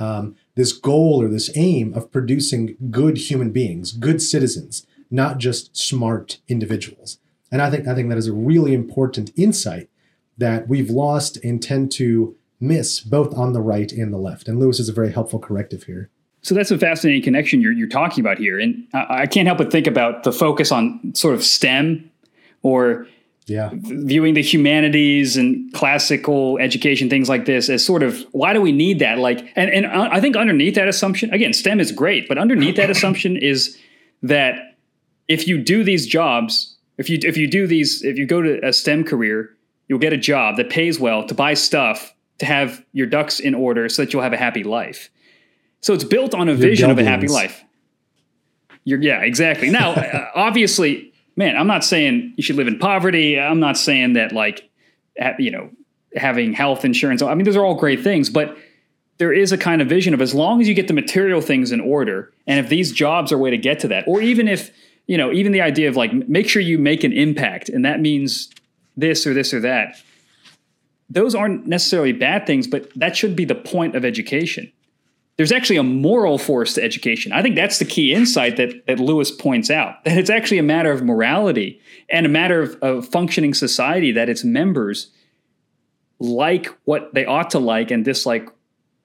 [0.00, 5.76] um, this goal or this aim of producing good human beings, good citizens, not just
[5.76, 7.18] smart individuals.
[7.52, 9.88] And I think I think that is a really important insight
[10.38, 14.48] that we've lost and tend to miss both on the right and the left.
[14.48, 16.10] And Lewis is a very helpful corrective here.
[16.40, 18.58] So that's a fascinating connection you're, you're talking about here.
[18.58, 22.10] And I, I can't help but think about the focus on sort of STEM
[22.62, 23.06] or
[23.46, 23.70] yeah.
[23.72, 28.72] viewing the humanities and classical education, things like this, as sort of why do we
[28.72, 29.18] need that?
[29.18, 32.76] Like, and, and uh, I think underneath that assumption, again, STEM is great, but underneath
[32.76, 33.76] that assumption is
[34.22, 34.76] that
[35.28, 36.71] if you do these jobs,
[37.02, 39.50] if you if you do these, if you go to a STEM career,
[39.88, 43.54] you'll get a job that pays well to buy stuff to have your ducks in
[43.54, 45.10] order so that you'll have a happy life.
[45.80, 47.64] So it's built on a vision of a happy life.
[48.84, 49.68] You're, yeah, exactly.
[49.68, 53.38] Now, uh, obviously, man, I'm not saying you should live in poverty.
[53.38, 54.70] I'm not saying that like,
[55.38, 55.70] you know,
[56.14, 57.20] having health insurance.
[57.20, 58.56] I mean, those are all great things, but
[59.18, 61.72] there is a kind of vision of as long as you get the material things
[61.72, 64.48] in order, and if these jobs are a way to get to that, or even
[64.48, 64.70] if
[65.12, 68.00] you know, even the idea of like make sure you make an impact, and that
[68.00, 68.50] means
[68.96, 69.96] this or this or that
[71.12, 74.72] those aren't necessarily bad things, but that should be the point of education.
[75.36, 77.32] There's actually a moral force to education.
[77.32, 80.62] I think that's the key insight that, that Lewis points out that it's actually a
[80.62, 85.10] matter of morality and a matter of, functioning society that its members
[86.18, 88.48] like what they ought to like and dislike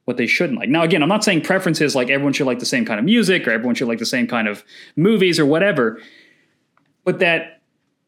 [0.08, 0.70] what they shouldn't like.
[0.70, 3.46] Now, again, I'm not saying preferences like everyone should like the same kind of music
[3.46, 4.63] or everyone should like the same kind of
[4.96, 6.02] movies or whatever,
[7.04, 7.60] but that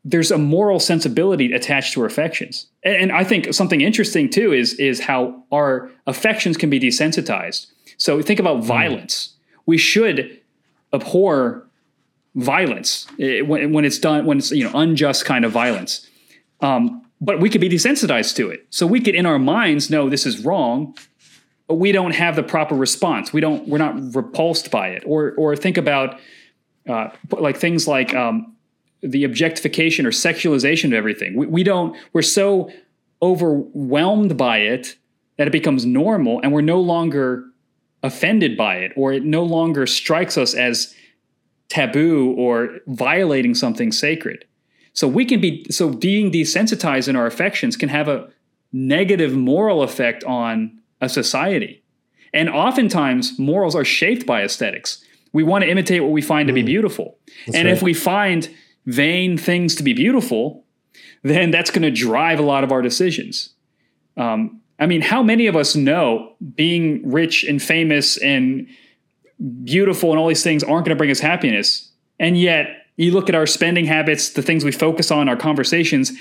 [0.05, 2.67] there's a moral sensibility attached to our affections.
[2.83, 7.67] And, I think something interesting too is is how our affections can be desensitized.
[7.97, 8.67] So think about hmm.
[8.67, 9.35] violence.
[9.65, 10.39] We should
[10.93, 11.67] abhor
[12.35, 16.07] violence eh, when, when it's done when it's you know unjust kind of violence.
[16.61, 18.65] Um, but we could be desensitized to it.
[18.69, 20.95] So we could in our minds know this is wrong,
[21.69, 23.31] we don't have the proper response.
[23.31, 25.03] We don't we're not repulsed by it.
[25.05, 26.19] Or or think about
[26.87, 28.55] uh, like things like um,
[29.01, 31.35] the objectification or sexualization of everything.
[31.35, 32.71] We, we don't, we're so
[33.21, 34.95] overwhelmed by it
[35.37, 37.45] that it becomes normal and we're no longer
[38.03, 40.93] offended by it or it no longer strikes us as
[41.69, 44.45] taboo or violating something sacred.
[44.93, 48.29] So we can be, so being desensitized in our affections can have a
[48.73, 51.83] negative moral effect on a society.
[52.33, 55.03] And oftentimes, morals are shaped by aesthetics.
[55.33, 56.49] We want to imitate what we find mm.
[56.49, 56.67] to be mm.
[56.67, 57.17] beautiful.
[57.45, 57.73] That's and right.
[57.73, 58.49] if we find
[58.85, 60.65] vain things to be beautiful,
[61.23, 63.53] then that's going to drive a lot of our decisions.
[64.17, 68.67] Um, I mean, how many of us know being rich and famous and
[69.63, 71.91] beautiful and all these things aren't going to bring us happiness?
[72.19, 76.11] And yet, you look at our spending habits, the things we focus on, our conversations,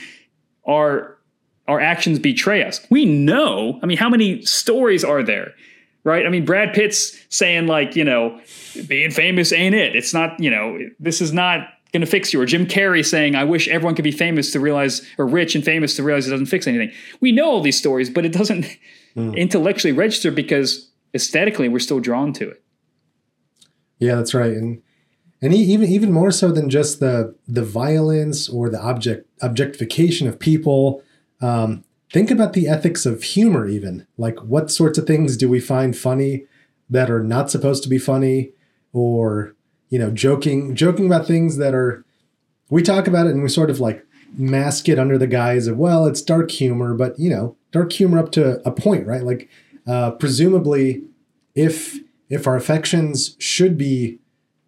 [0.65, 1.18] our
[1.69, 2.85] our actions betray us.
[2.91, 3.79] We know.
[3.83, 5.55] I mean, how many stories are there?
[6.03, 6.27] Right?
[6.27, 8.41] I mean, Brad Pitt's saying like, you know,
[8.87, 9.95] being famous ain't it.
[9.95, 12.41] It's not, you know, this is not going to fix you.
[12.41, 15.65] Or Jim Carrey saying, I wish everyone could be famous to realize, or rich and
[15.65, 16.93] famous to realize it doesn't fix anything.
[17.21, 18.65] We know all these stories, but it doesn't
[19.15, 19.37] mm.
[19.37, 22.63] intellectually register because aesthetically we're still drawn to it.
[23.99, 24.53] Yeah, that's right.
[24.53, 24.83] And
[25.41, 30.39] and even even more so than just the the violence or the object objectification of
[30.39, 31.03] people.
[31.41, 35.61] Um, think about the ethics of humor, even like what sorts of things do we
[35.61, 36.47] find funny
[36.91, 38.53] that are not supposed to be funny,
[38.93, 39.55] or
[39.91, 42.05] you know, joking joking about things that are
[42.71, 44.05] we talk about it and we sort of like
[44.37, 48.19] mask it under the guise of well, it's dark humor, but you know, dark humor
[48.19, 49.23] up to a point, right?
[49.23, 49.49] Like
[49.87, 51.03] uh, presumably,
[51.55, 51.99] if
[52.29, 54.19] if our affections should be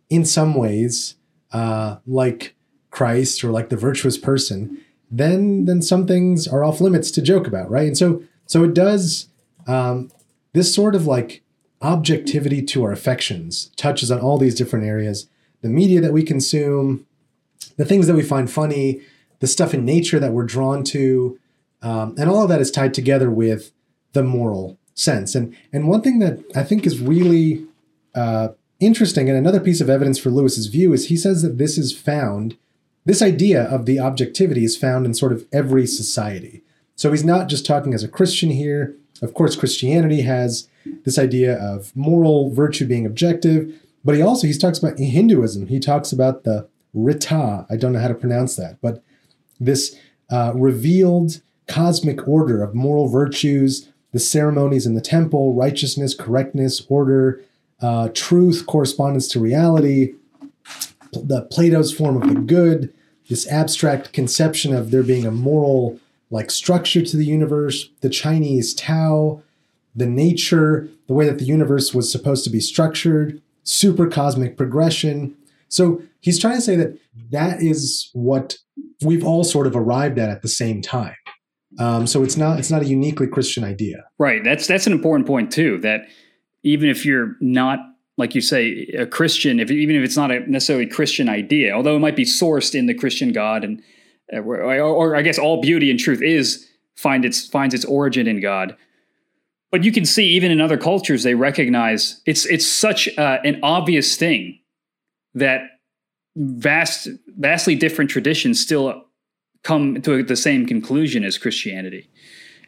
[0.09, 1.17] in some ways
[1.53, 2.55] uh, like
[2.91, 4.81] Christ or like the virtuous person,
[5.11, 7.87] then then some things are off limits to joke about, right?
[7.87, 9.29] And so so it does
[9.67, 10.11] um,
[10.53, 11.43] this sort of like
[11.83, 15.29] objectivity to our affections, touches on all these different areas.
[15.63, 17.07] The media that we consume,
[17.77, 19.01] the things that we find funny,
[19.41, 21.39] the stuff in nature that we're drawn to,
[21.83, 23.73] um, and all of that is tied together with
[24.13, 25.35] the moral sense.
[25.35, 27.65] And and one thing that I think is really
[28.15, 28.49] uh,
[28.81, 31.97] interesting, and another piece of evidence for Lewis's view is he says that this is
[31.97, 32.57] found,
[33.11, 36.63] this idea of the objectivity is found in sort of every society.
[36.95, 38.95] So he's not just talking as a Christian here.
[39.21, 40.69] Of course, Christianity has
[41.05, 45.67] this idea of moral virtue being objective, but he also he talks about Hinduism.
[45.67, 47.67] He talks about the Rita.
[47.69, 49.03] I don't know how to pronounce that, but
[49.59, 49.97] this
[50.31, 57.43] uh, revealed cosmic order of moral virtues, the ceremonies in the temple, righteousness, correctness, order,
[57.83, 60.15] uh, truth, correspondence to reality,
[61.13, 62.95] the Plato's form of the good,
[63.31, 65.99] this abstract conception of there being a moral
[66.31, 69.43] like structure to the universe, the Chinese Tao,
[69.95, 75.37] the nature, the way that the universe was supposed to be structured, super cosmic progression.
[75.69, 76.99] So he's trying to say that
[77.31, 78.59] that is what
[79.03, 81.17] we've all sort of arrived at at the same time.
[81.79, 84.05] Um, so it's not it's not a uniquely Christian idea.
[84.19, 84.43] Right.
[84.43, 85.79] That's that's an important point too.
[85.79, 86.09] That
[86.65, 87.79] even if you're not
[88.21, 91.97] like you say a Christian, if even if it's not a necessarily Christian idea, although
[91.97, 93.83] it might be sourced in the Christian God and
[94.33, 98.29] uh, or, or I guess all beauty and truth is find its finds its origin
[98.29, 98.77] in God.
[99.73, 103.59] But you can see even in other cultures they recognize it's it's such uh, an
[103.63, 104.61] obvious thing
[105.35, 105.63] that
[106.37, 109.05] vast vastly different traditions still
[109.63, 112.09] come to the same conclusion as Christianity.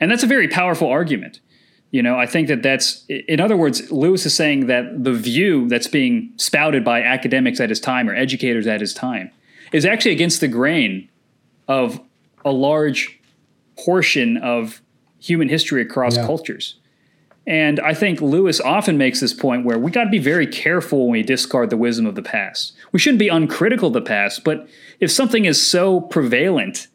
[0.00, 1.40] And that's a very powerful argument.
[1.92, 5.68] You know, I think that that's, in other words, Lewis is saying that the view
[5.68, 9.31] that's being spouted by academics at his time or educators at his time
[9.72, 11.09] is actually against the grain
[11.68, 12.00] of
[12.44, 13.20] a large
[13.76, 14.81] portion of
[15.20, 16.24] human history across yeah.
[16.24, 16.76] cultures.
[17.46, 21.07] And I think Lewis often makes this point where we got to be very careful
[21.07, 22.72] when we discard the wisdom of the past.
[22.92, 26.87] We shouldn't be uncritical of the past, but if something is so prevalent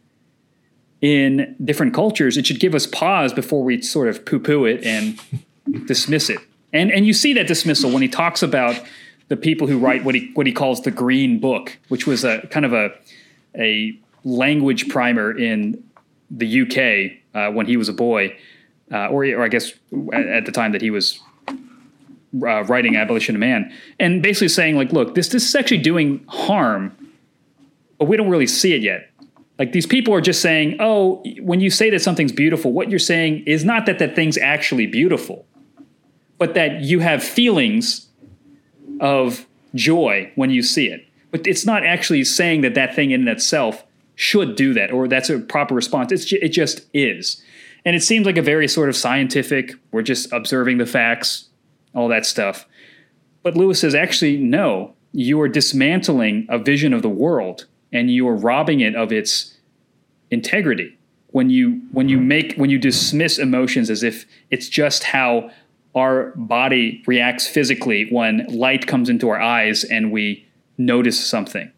[1.01, 4.83] in different cultures, it should give us pause before we sort of poo poo it
[4.83, 5.19] and
[5.87, 6.39] dismiss it.
[6.73, 8.81] And, and you see that dismissal when he talks about
[9.29, 12.47] the people who write what he, what he calls the Green Book, which was a
[12.47, 12.93] kind of a,
[13.55, 15.83] a language primer in
[16.29, 18.35] the UK uh, when he was a boy
[18.91, 19.73] uh, or, or I guess
[20.13, 24.75] at, at, the time that he was uh, writing Abolition of Man, and basically saying
[24.75, 26.95] like, look, this this is actually doing harm,
[27.97, 29.09] but we don't really see it yet.
[29.59, 32.99] Like these people are just saying, oh, when you say that something's beautiful, what you're
[32.99, 35.45] saying is not that that thing's actually beautiful,
[36.37, 38.07] but that you have feelings
[38.99, 41.07] of joy when you see it.
[41.31, 43.83] But it's not actually saying that that thing in itself
[44.15, 46.11] should do that or that's a proper response.
[46.11, 47.41] It's it just is.
[47.85, 51.49] And it seems like a very sort of scientific, we're just observing the facts,
[51.93, 52.67] all that stuff.
[53.43, 58.27] But Lewis says, actually, no, you are dismantling a vision of the world and you
[58.27, 59.55] are robbing it of its
[60.31, 60.97] integrity.
[61.31, 65.51] When you when you make when you dismiss emotions as if it's just how
[65.95, 70.45] our body reacts physically when light comes into our eyes and we
[70.77, 71.71] notice something.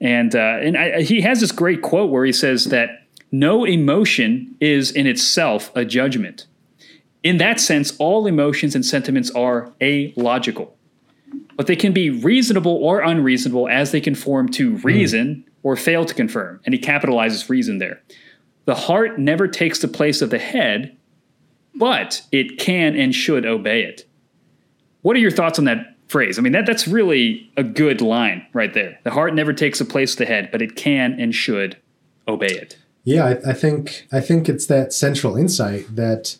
[0.00, 4.56] And uh, and I, he has this great quote where he says that no emotion
[4.60, 6.46] is in itself a judgment.
[7.22, 10.76] In that sense, all emotions and sentiments are illogical,
[11.56, 14.86] but they can be reasonable or unreasonable as they conform to hmm.
[14.86, 15.52] reason mm.
[15.62, 16.60] or fail to confirm.
[16.64, 18.02] And he capitalizes reason there.
[18.64, 20.96] The heart never takes the place of the head,
[21.74, 24.06] but it can and should obey it.
[25.02, 26.38] What are your thoughts on that phrase?
[26.38, 28.98] I mean, that, that's really a good line right there.
[29.04, 31.76] The heart never takes the place of the head, but it can and should
[32.26, 32.78] obey it.
[33.04, 36.38] Yeah, I, I think I think it's that central insight that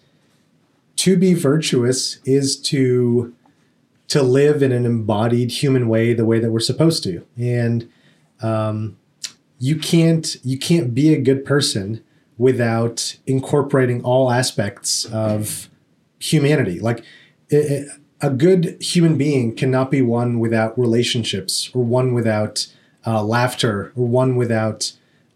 [0.96, 3.35] to be virtuous is to
[4.09, 7.88] to live in an embodied human way, the way that we're supposed to, and
[8.43, 8.97] um,
[9.59, 12.03] you can't you can't be a good person
[12.37, 15.69] without incorporating all aspects of
[16.19, 16.81] humanity.
[16.81, 17.05] Like
[17.49, 17.88] it,
[18.21, 22.67] a good human being cannot be one without relationships, or one without
[23.07, 24.93] uh, laughter, or one without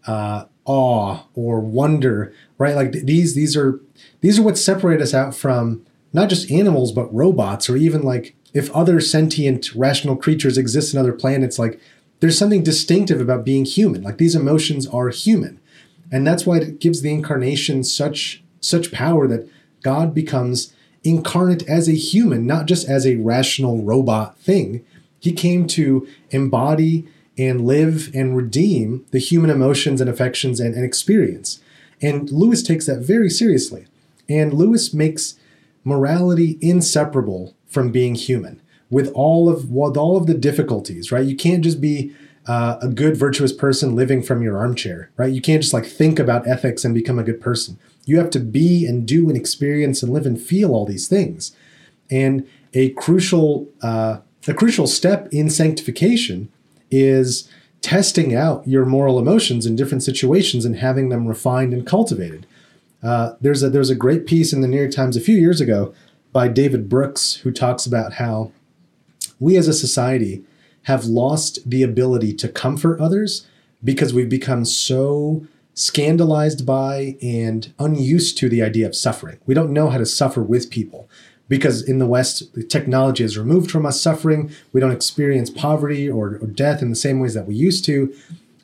[0.07, 2.75] uh, awe or wonder, right?
[2.75, 3.79] Like these these are
[4.21, 8.35] these are what separate us out from not just animals but robots or even like
[8.53, 11.79] if other sentient rational creatures exist in other planets like
[12.19, 14.03] there's something distinctive about being human.
[14.03, 15.59] Like these emotions are human.
[16.11, 19.47] And that's why it gives the incarnation such such power that
[19.83, 24.85] God becomes incarnate as a human, not just as a rational robot thing.
[25.19, 27.07] He came to embody
[27.37, 31.61] and live and redeem the human emotions and affections and, and experience.
[32.01, 33.85] And Lewis takes that very seriously.
[34.27, 35.35] And Lewis makes
[35.85, 41.25] morality inseparable from being human with all of with all of the difficulties, right?
[41.25, 42.13] You can't just be
[42.47, 45.31] uh, a good virtuous person living from your armchair, right?
[45.31, 47.77] You can't just like think about ethics and become a good person.
[48.05, 51.55] You have to be and do and experience and live and feel all these things.
[52.09, 56.49] And a crucial uh, a crucial step in sanctification
[56.89, 57.49] is
[57.81, 62.45] testing out your moral emotions in different situations and having them refined and cultivated.
[63.03, 65.61] Uh, there's a there's a great piece in the New York Times a few years
[65.61, 65.93] ago
[66.31, 68.51] by David Brooks who talks about how
[69.39, 70.43] we as a society
[70.83, 73.47] have lost the ability to comfort others
[73.83, 79.39] because we've become so scandalized by and unused to the idea of suffering.
[79.45, 81.09] We don't know how to suffer with people
[81.47, 84.51] because in the West, the technology has removed from us suffering.
[84.73, 88.13] We don't experience poverty or, or death in the same ways that we used to.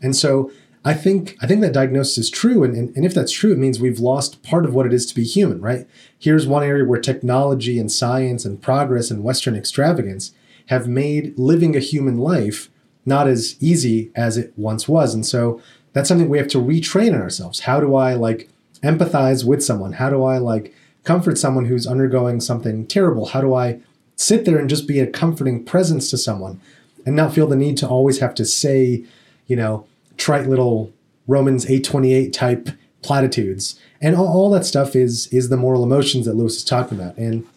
[0.02, 0.52] And so
[0.88, 2.64] I think I think that diagnosis is true.
[2.64, 5.08] And, and, and if that's true, it means we've lost part of what it is
[5.08, 5.88] to be human, right?
[6.18, 10.32] Here's one area where technology and science and progress and Western extravagance
[10.68, 12.70] have made living a human life
[13.06, 15.14] not as easy as it once was.
[15.14, 15.60] And so
[15.94, 17.62] that's something we have to retrain in ourselves.
[17.62, 18.50] How do I like
[18.84, 19.94] empathize with someone?
[19.94, 23.28] How do I like comfort someone who's undergoing something terrible?
[23.28, 23.80] How do I
[24.16, 26.60] sit there and just be a comforting presence to someone
[27.06, 29.04] and not feel the need to always have to say,
[29.48, 29.86] you know,
[30.18, 30.94] trite little
[31.28, 32.70] Romans 828 type
[33.02, 33.80] platitudes.
[34.02, 37.18] And all, all that stuff is is the moral emotions that Lewis is talking about.
[37.18, 37.48] And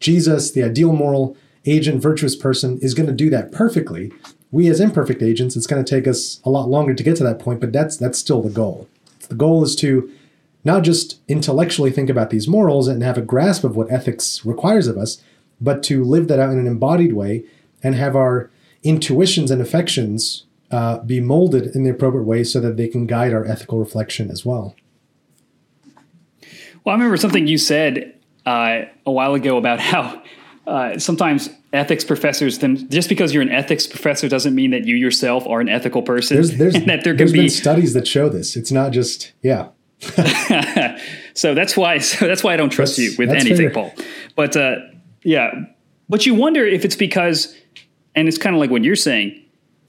[0.00, 4.12] Jesus, the ideal moral agent, virtuous person, is going to do that perfectly.
[4.50, 7.24] We as imperfect agents, it's going to take us a lot longer to get to
[7.24, 8.88] that point, but that's that's still the goal.
[9.28, 10.10] The goal is to
[10.64, 14.88] not just intellectually think about these morals and have a grasp of what ethics requires
[14.88, 15.22] of us,
[15.60, 17.44] but to live that out in an embodied way
[17.82, 18.50] and have our
[18.82, 23.32] intuitions and affections uh, be molded in the appropriate way so that they can guide
[23.32, 24.74] our ethical reflection as well.
[26.84, 30.22] Well, I remember something you said uh, a while ago about how
[30.66, 34.96] uh, sometimes ethics professors, then just because you're an ethics professor doesn't mean that you
[34.96, 36.36] yourself are an ethical person.
[36.36, 38.56] There's, there's, that there can be studies that show this.
[38.56, 39.68] It's not just yeah.
[41.34, 43.70] so that's why so that's why I don't trust that's, you with anything, fair.
[43.70, 43.94] Paul.
[44.34, 44.76] But uh,
[45.22, 45.52] yeah,
[46.08, 47.54] but you wonder if it's because,
[48.14, 49.42] and it's kind of like what you're saying.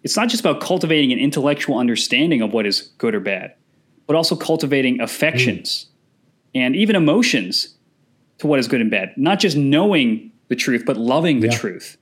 [0.08, 3.54] It's not just about cultivating an intellectual understanding of what is good or bad,
[4.06, 5.88] but also cultivating affections
[6.56, 6.62] mm.
[6.62, 7.76] and even emotions
[8.38, 9.12] to what is good and bad.
[9.18, 11.58] Not just knowing the truth, but loving the yeah.
[11.58, 11.98] truth.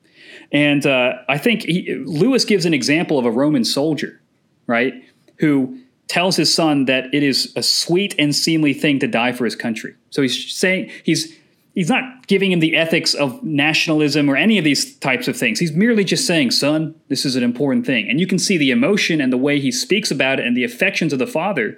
[0.51, 4.21] And uh, I think he, Lewis gives an example of a Roman soldier,
[4.67, 4.93] right,
[5.39, 5.75] who
[6.07, 9.55] tells his son that it is a sweet and seemly thing to die for his
[9.55, 9.95] country.
[10.11, 11.35] So he's saying he's
[11.75, 15.59] he's not giving him the ethics of nationalism or any of these types of things.
[15.59, 18.71] He's merely just saying, "Son, this is an important thing." And you can see the
[18.71, 21.77] emotion and the way he speaks about it and the affections of the father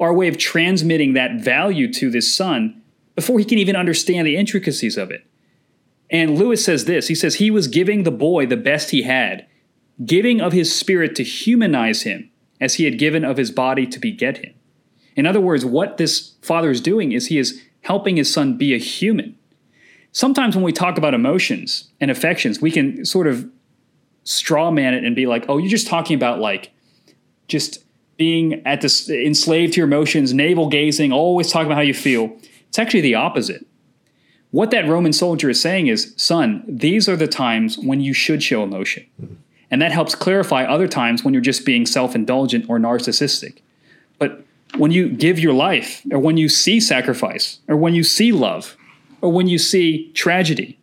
[0.00, 2.80] are a way of transmitting that value to this son
[3.14, 5.26] before he can even understand the intricacies of it.
[6.10, 9.46] And Lewis says this, he says he was giving the boy the best he had,
[10.04, 13.98] giving of his spirit to humanize him as he had given of his body to
[13.98, 14.54] beget him.
[15.16, 18.74] In other words, what this father is doing is he is helping his son be
[18.74, 19.38] a human.
[20.12, 23.48] Sometimes when we talk about emotions and affections, we can sort of
[24.24, 26.72] straw man it and be like, oh, you're just talking about like
[27.46, 27.84] just
[28.16, 32.36] being at this enslaved to your emotions, navel gazing, always talking about how you feel.
[32.68, 33.66] It's actually the opposite.
[34.50, 38.42] What that Roman soldier is saying is, son, these are the times when you should
[38.42, 39.04] show emotion.
[39.70, 43.58] And that helps clarify other times when you're just being self indulgent or narcissistic.
[44.18, 44.44] But
[44.76, 48.76] when you give your life, or when you see sacrifice, or when you see love,
[49.20, 50.78] or when you see tragedy,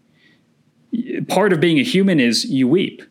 [1.28, 3.04] part of being a human is you weep.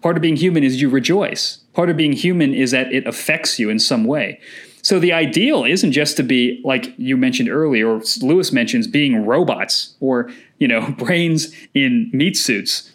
[0.00, 1.58] Part of being human is you rejoice.
[1.74, 4.40] Part of being human is that it affects you in some way.
[4.82, 9.24] So the ideal isn't just to be like you mentioned earlier, or Lewis mentions being
[9.24, 12.92] robots or you know brains in meat suits,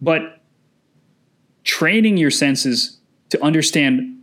[0.00, 0.40] but
[1.64, 2.96] training your senses
[3.28, 4.17] to understand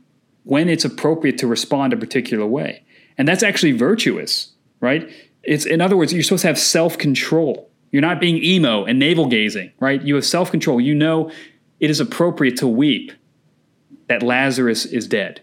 [0.46, 2.84] when it's appropriate to respond a particular way.
[3.18, 5.12] And that's actually virtuous, right?
[5.43, 7.70] It's in other words, you're supposed to have self-control.
[7.91, 10.02] You're not being emo and navel gazing, right?
[10.02, 10.82] You have self-control.
[10.82, 11.32] You know
[11.80, 13.12] it is appropriate to weep
[14.08, 15.41] that Lazarus is dead.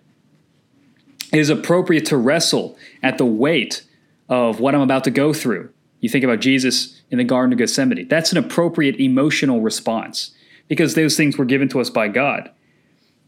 [1.33, 3.85] It is appropriate to wrestle at the weight
[4.29, 5.71] of what I'm about to go through.
[6.01, 8.09] You think about Jesus in the Garden of Gethsemane.
[8.09, 10.33] That's an appropriate emotional response
[10.69, 12.51] because those things were given to us by God.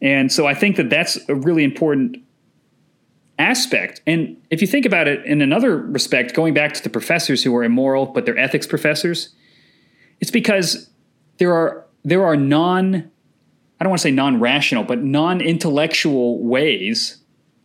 [0.04, 2.18] And so I think that that's a really important
[3.38, 4.02] aspect.
[4.06, 7.56] And if you think about it in another respect, going back to the professors who
[7.56, 9.30] are immoral, but they're ethics professors,
[10.20, 10.90] it's because
[11.38, 13.10] there are there are non
[13.80, 17.18] I don't want to say non-rational, but non-intellectual ways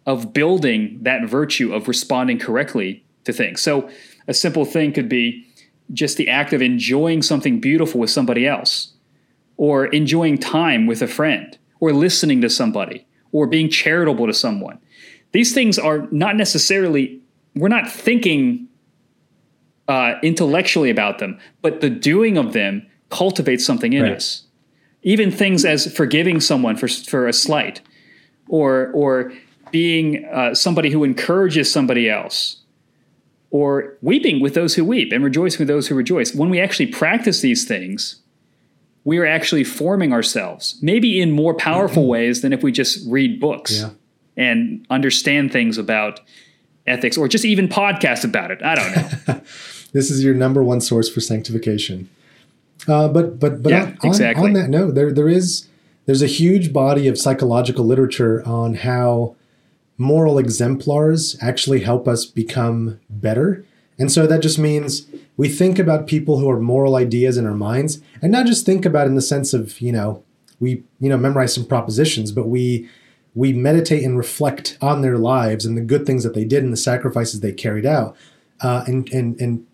[0.07, 3.61] of building that virtue of responding correctly to things.
[3.61, 3.89] So
[4.27, 5.45] a simple thing could be
[5.93, 8.93] just the act of enjoying something beautiful with somebody else,
[9.57, 14.79] or enjoying time with a friend, or listening to somebody, or being charitable to someone.
[15.31, 17.21] These things are not necessarily,
[17.55, 18.67] we're not thinking
[19.87, 24.13] uh, intellectually about them, but the doing of them cultivates something in right.
[24.13, 24.43] us.
[25.03, 27.81] Even things as forgiving someone for, for a slight,
[28.47, 29.31] or, or
[29.71, 32.57] being uh, somebody who encourages somebody else,
[33.51, 36.35] or weeping with those who weep and rejoicing with those who rejoice.
[36.35, 38.21] When we actually practice these things,
[39.03, 42.11] we are actually forming ourselves, maybe in more powerful mm-hmm.
[42.11, 43.89] ways than if we just read books yeah.
[44.37, 46.19] and understand things about
[46.85, 48.61] ethics or just even podcast about it.
[48.63, 48.91] I don't
[49.27, 49.41] know.
[49.93, 52.09] this is your number one source for sanctification.
[52.87, 54.45] Uh, but but but yeah, on, exactly.
[54.45, 55.67] on that note, there there is
[56.05, 59.35] there's a huge body of psychological literature on how
[59.97, 63.65] moral exemplars actually help us become better.
[63.99, 65.05] And so that just means
[65.39, 68.85] we think about people who are moral ideas in our minds and not just think
[68.85, 70.21] about in the sense of, you know,
[70.59, 72.89] we, you know, memorize some propositions, but we
[73.33, 76.73] we meditate and reflect on their lives and the good things that they did and
[76.73, 78.17] the sacrifices they carried out.
[78.59, 79.65] Uh, and and and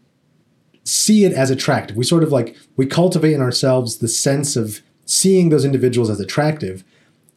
[0.84, 1.98] see it as attractive.
[1.98, 6.20] We sort of like we cultivate in ourselves the sense of seeing those individuals as
[6.20, 6.84] attractive.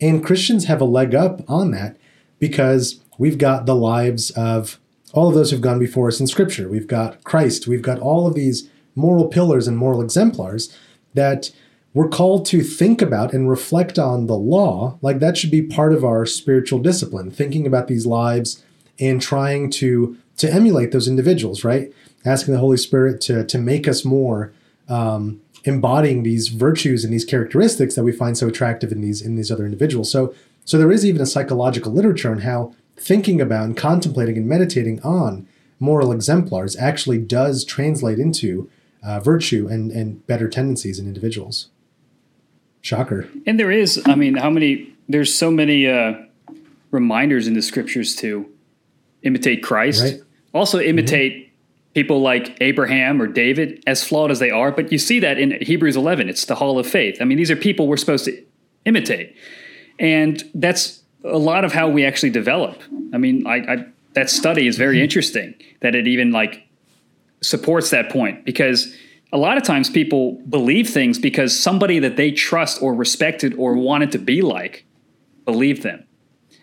[0.02, 1.96] And Christians have a leg up on that
[2.38, 4.78] because we've got the lives of
[5.18, 6.68] all of those who've gone before us in Scripture.
[6.68, 7.66] We've got Christ.
[7.66, 10.72] We've got all of these moral pillars and moral exemplars
[11.14, 11.50] that
[11.92, 14.96] we're called to think about and reflect on the law.
[15.02, 18.62] Like that should be part of our spiritual discipline, thinking about these lives
[19.00, 21.92] and trying to to emulate those individuals, right?
[22.24, 24.52] Asking the Holy Spirit to to make us more
[24.88, 29.34] um, embodying these virtues and these characteristics that we find so attractive in these in
[29.34, 30.12] these other individuals.
[30.12, 30.32] So
[30.64, 35.01] so there is even a psychological literature on how thinking about and contemplating and meditating
[35.03, 35.46] on
[35.80, 38.68] moral exemplars actually does translate into
[39.03, 41.68] uh, virtue and, and better tendencies in individuals.
[42.80, 43.28] Shocker.
[43.46, 46.14] And there is, I mean, how many, there's so many uh,
[46.90, 48.51] reminders in the scriptures to
[49.22, 50.03] imitate Christ.
[50.03, 50.20] Right.
[50.55, 51.92] Also, imitate mm-hmm.
[51.94, 54.72] people like Abraham or David, as flawed as they are.
[54.72, 56.28] But you see that in Hebrews 11.
[56.28, 57.18] It's the hall of faith.
[57.20, 58.44] I mean, these are people we're supposed to
[58.84, 59.36] imitate.
[59.99, 62.80] And that's a lot of how we actually develop.
[63.12, 66.66] I mean, I, I that study is very interesting that it even like
[67.40, 68.92] supports that point because
[69.32, 73.74] a lot of times people believe things because somebody that they trust or respected or
[73.74, 74.84] wanted to be like
[75.44, 76.04] believed them.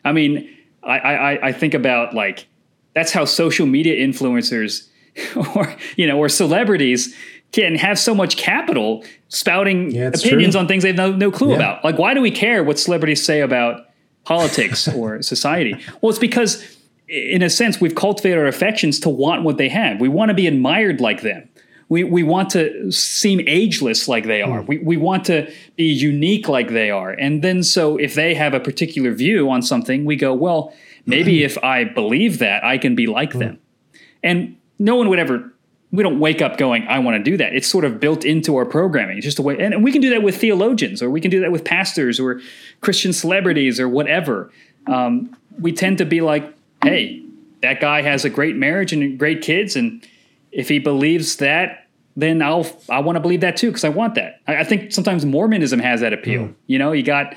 [0.03, 0.49] I mean,
[0.83, 2.47] I, I, I think about like
[2.93, 4.89] that's how social media influencers
[5.55, 7.15] or you know or celebrities
[7.51, 10.59] can have so much capital spouting yeah, opinions true.
[10.59, 11.55] on things they have no, no clue yeah.
[11.55, 11.85] about.
[11.85, 13.85] Like, why do we care what celebrities say about
[14.25, 15.75] politics or society?
[16.01, 16.63] Well, it's because,
[17.07, 20.01] in a sense, we've cultivated our affections to want what they have.
[20.01, 21.49] We want to be admired like them.
[21.87, 24.61] We, we want to seem ageless like they are.
[24.61, 24.67] Mm.
[24.67, 27.11] We, we want to be unique like they are.
[27.11, 30.73] And then, so if they have a particular view on something, we go, well,
[31.05, 31.45] maybe mm.
[31.45, 33.39] if I believe that, I can be like mm.
[33.39, 33.59] them.
[34.23, 35.53] And no one would ever
[35.91, 37.55] we don't wake up going, I want to do that.
[37.55, 39.17] It's sort of built into our programming.
[39.17, 41.39] It's just a way, and we can do that with theologians, or we can do
[41.41, 42.41] that with pastors, or
[42.81, 44.51] Christian celebrities, or whatever.
[44.87, 47.23] Um, we tend to be like, hey,
[47.61, 50.05] that guy has a great marriage and great kids, and
[50.51, 54.15] if he believes that, then I'll I want to believe that too because I want
[54.15, 54.41] that.
[54.47, 56.43] I, I, think sometimes Mormonism has that appeal.
[56.43, 56.55] Mm.
[56.67, 57.35] You know, you got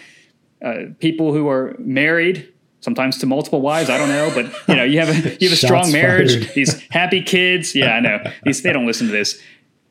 [0.64, 3.90] uh, people who are married sometimes to multiple wives.
[3.90, 6.34] I don't know, but you know, you have a you have a strong marriage.
[6.34, 6.54] Fired.
[6.54, 7.74] These happy kids.
[7.74, 8.22] Yeah, I know.
[8.44, 9.40] These they don't listen to this.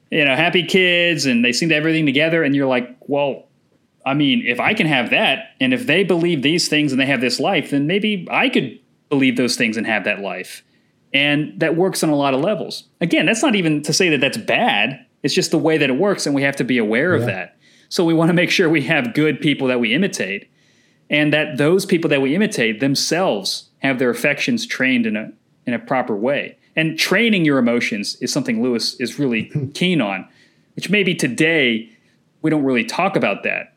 [0.09, 2.43] You know, happy kids, and they seem to have everything together.
[2.43, 3.47] And you're like, well,
[4.05, 7.05] I mean, if I can have that, and if they believe these things and they
[7.05, 8.79] have this life, then maybe I could
[9.09, 10.63] believe those things and have that life.
[11.13, 12.85] And that works on a lot of levels.
[13.01, 15.05] Again, that's not even to say that that's bad.
[15.23, 17.19] It's just the way that it works, and we have to be aware yeah.
[17.19, 17.57] of that.
[17.89, 20.49] So we want to make sure we have good people that we imitate
[21.09, 25.31] and that those people that we imitate themselves have their affections trained in a
[25.65, 26.57] in a proper way.
[26.75, 30.27] And training your emotions is something Lewis is really keen on,
[30.75, 31.89] which maybe today
[32.41, 33.73] we don't really talk about that.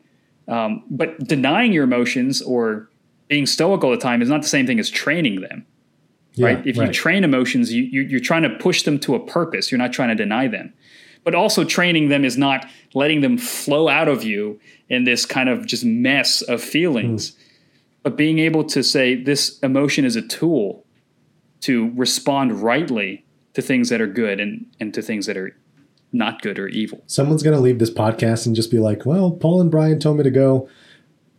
[0.47, 2.89] Um, but denying your emotions or
[3.27, 5.65] being stoic all the time is not the same thing as training them.
[6.33, 6.67] Yeah, right?
[6.67, 6.87] If right.
[6.87, 9.71] you train emotions, you, you, you're trying to push them to a purpose.
[9.71, 10.73] You're not trying to deny them.
[11.23, 14.59] But also training them is not letting them flow out of you
[14.91, 17.31] in this kind of just mess of feelings.
[17.31, 17.37] Mm.
[18.03, 20.85] But being able to say this emotion is a tool
[21.61, 25.55] to respond rightly to things that are good and, and to things that are
[26.11, 27.01] not good or evil.
[27.07, 30.17] Someone's going to leave this podcast and just be like, well, Paul and Brian told
[30.17, 30.67] me to go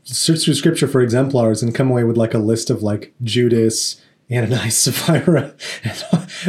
[0.04, 4.00] search through scripture for exemplars and come away with like a list of like Judas
[4.30, 5.54] Ananias, Sapphira,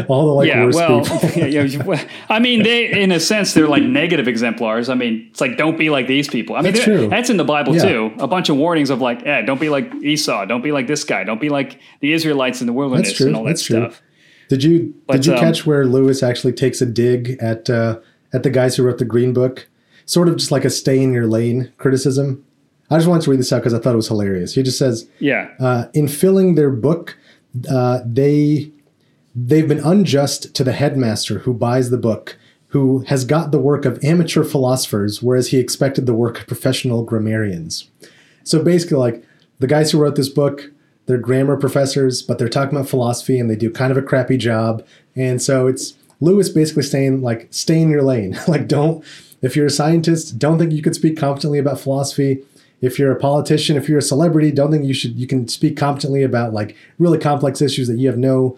[0.07, 1.29] all the like yeah, worst well, people.
[1.35, 4.89] yeah, yeah, I mean, they in a sense they're like negative exemplars.
[4.89, 6.55] I mean, it's like don't be like these people.
[6.55, 7.07] I mean, That's true.
[7.09, 7.83] that's in the Bible Yeah.
[7.83, 8.11] too.
[8.19, 11.03] A bunch of warnings of like, eh, don't be like Esau, don't be like this
[11.03, 13.27] guy, don't be like the Israelites in the wilderness That's true.
[13.27, 13.81] and all that That's true.
[13.81, 14.01] stuff.
[14.49, 17.99] Did you But, did you um, catch where Lewis actually takes a dig at uh,
[18.33, 19.67] at the guys who wrote the Green Book?
[20.05, 22.45] Sort of just like a stay in your lane criticism.
[22.89, 24.53] I just wanted to read this out because I thought it was hilarious.
[24.53, 27.17] He just says, Yeah, uh, in filling their book,
[27.69, 28.71] uh, they
[29.35, 32.37] they've been unjust to the headmaster who buys the book,
[32.67, 37.03] who has got the work of amateur philosophers, whereas he expected the work of professional
[37.03, 37.89] grammarians.
[38.43, 39.23] So basically, like
[39.59, 40.71] the guys who wrote this book,
[41.05, 44.37] they're grammar professors, but they're talking about philosophy and they do kind of a crappy
[44.37, 44.85] job.
[45.15, 48.37] And so it's Lewis basically saying like, stay in your lane.
[48.47, 49.03] like, don't
[49.43, 52.43] if you're a scientist, don't think you could speak competently about philosophy.
[52.83, 55.75] If you're a politician, if you're a celebrity, don't think you should you can speak
[55.77, 58.57] competently about like really complex issues that you have no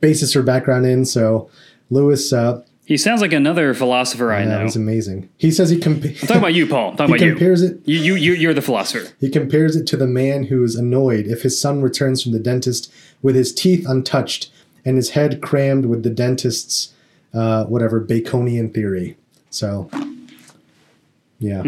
[0.00, 1.04] basis or background in.
[1.04, 1.48] So
[1.90, 4.64] Lewis, uh, he sounds like another philosopher I that know.
[4.64, 5.28] was amazing.
[5.36, 6.96] He says he compa- Talking about you, Paul.
[6.96, 7.32] Talking he about you.
[7.32, 9.12] compares it You, you, you, you're the philosopher.
[9.20, 12.38] he compares it to the man who is annoyed if his son returns from the
[12.38, 14.50] dentist with his teeth untouched
[14.84, 16.94] and his head crammed with the dentist's
[17.34, 19.16] uh, whatever Baconian theory.
[19.50, 19.90] So,
[21.40, 21.62] yeah.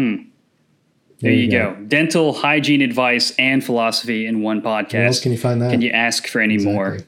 [1.21, 1.75] There, you go.
[1.87, 4.93] Dental hygiene advice and philosophy in one podcast.
[4.93, 5.71] Where else can you find that?
[5.71, 6.99] Can you ask for any more?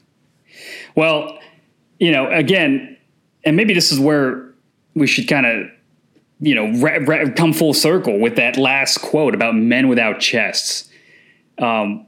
[0.94, 1.38] Well,
[1.98, 2.96] you know, again,
[3.44, 4.52] and maybe this is where
[4.94, 5.66] we should kind of,
[6.40, 10.90] you know, ra- ra- come full circle with that last quote about men without chests.
[11.58, 12.06] Um,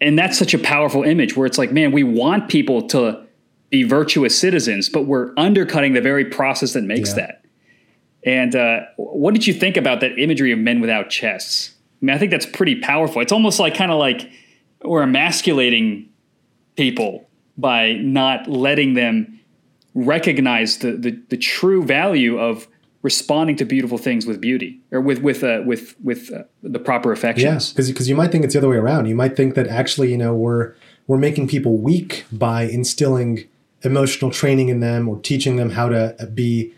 [0.00, 3.24] and that's such a powerful image where it's like, man, we want people to
[3.70, 7.16] be virtuous citizens, but we're undercutting the very process that makes Yeah.
[7.16, 7.42] that.
[8.24, 11.74] And uh, what did you think about that imagery of men without chests?
[12.02, 13.22] I mean, I think that's pretty powerful.
[13.22, 14.30] It's almost like kind of like
[14.82, 16.08] we're emasculating
[16.76, 19.40] people by not letting them
[19.94, 22.68] recognize the, the, the true value of
[23.02, 27.10] responding to beautiful things with beauty or with with uh, with with uh, the proper
[27.10, 27.72] Yeah, affections.
[27.72, 29.06] because you might think it's the other way around.
[29.06, 30.74] You might think that actually, you know, we're
[31.06, 33.44] we're making people weak by instilling
[33.82, 36.72] emotional training in them or teaching them how to be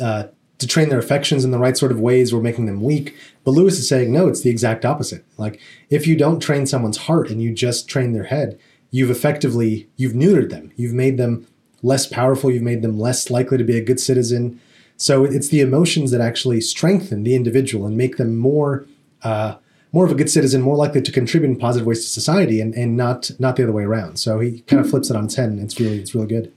[0.00, 0.24] uh,
[0.60, 2.32] to train their affections in the right sort of ways.
[2.32, 3.16] We're making them weak.
[3.44, 4.28] But Lewis is saying no.
[4.28, 5.24] It's the exact opposite.
[5.36, 8.58] Like if you don't train someone's heart and you just train their head,
[8.90, 10.72] you've effectively you've neutered them.
[10.76, 11.46] You've made them
[11.82, 12.50] less powerful.
[12.50, 14.60] You've made them less likely to be a good citizen.
[14.96, 18.86] So it's the emotions that actually strengthen the individual and make them more
[19.22, 19.56] uh,
[19.92, 22.74] more of a good citizen, more likely to contribute in positive ways to society, and,
[22.74, 24.18] and not not the other way around.
[24.18, 26.52] So he kind of flips it on and it's really it's really good.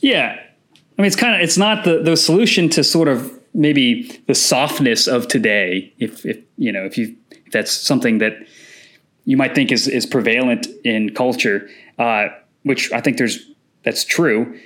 [0.00, 0.40] Yeah.
[1.00, 4.34] I mean, it's kind of, it's not the, the solution to sort of maybe the
[4.34, 5.94] softness of today.
[5.98, 8.34] If, if, you know, if you, if that's something that
[9.24, 12.28] you might think is, is prevalent in culture, uh,
[12.64, 13.38] which I think there's,
[13.82, 14.60] that's true,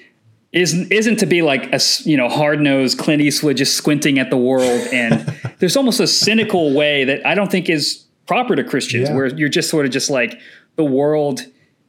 [0.50, 4.30] isn't, isn't to be like a you know, hard nosed Clint Eastwood just squinting at
[4.30, 4.88] the world.
[4.92, 5.20] And
[5.60, 9.14] there's almost a cynical way that I don't think is proper to Christians Yeah.
[9.14, 10.40] where you're just sort of just like
[10.74, 11.42] the world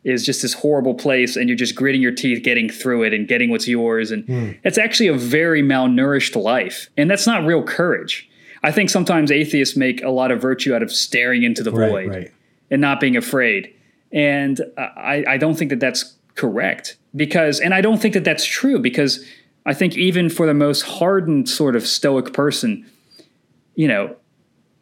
[0.06, 3.28] is just this horrible place and you're just gritting your teeth getting through it and
[3.28, 4.51] getting what's yours and Hmm.
[4.64, 8.30] it's actually a very malnourished life and that's not real courage
[8.64, 11.89] i think sometimes atheists make a lot of virtue out of staring into the Right,
[11.89, 12.32] void right.
[12.72, 13.74] and not being afraid
[14.14, 18.45] and I, I don't think that that's correct because and i don't think that that's
[18.45, 19.26] true because
[19.66, 22.86] i think even for the most hardened sort of stoic person
[23.76, 24.16] you know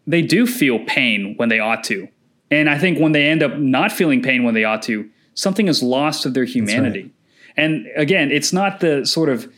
[0.05, 2.09] they do feel pain when they ought to.
[2.51, 5.67] And I think when they end up not feeling pain when they ought to, something
[5.67, 7.11] is lost of their humanity.
[7.57, 9.51] And again, it's not the sort of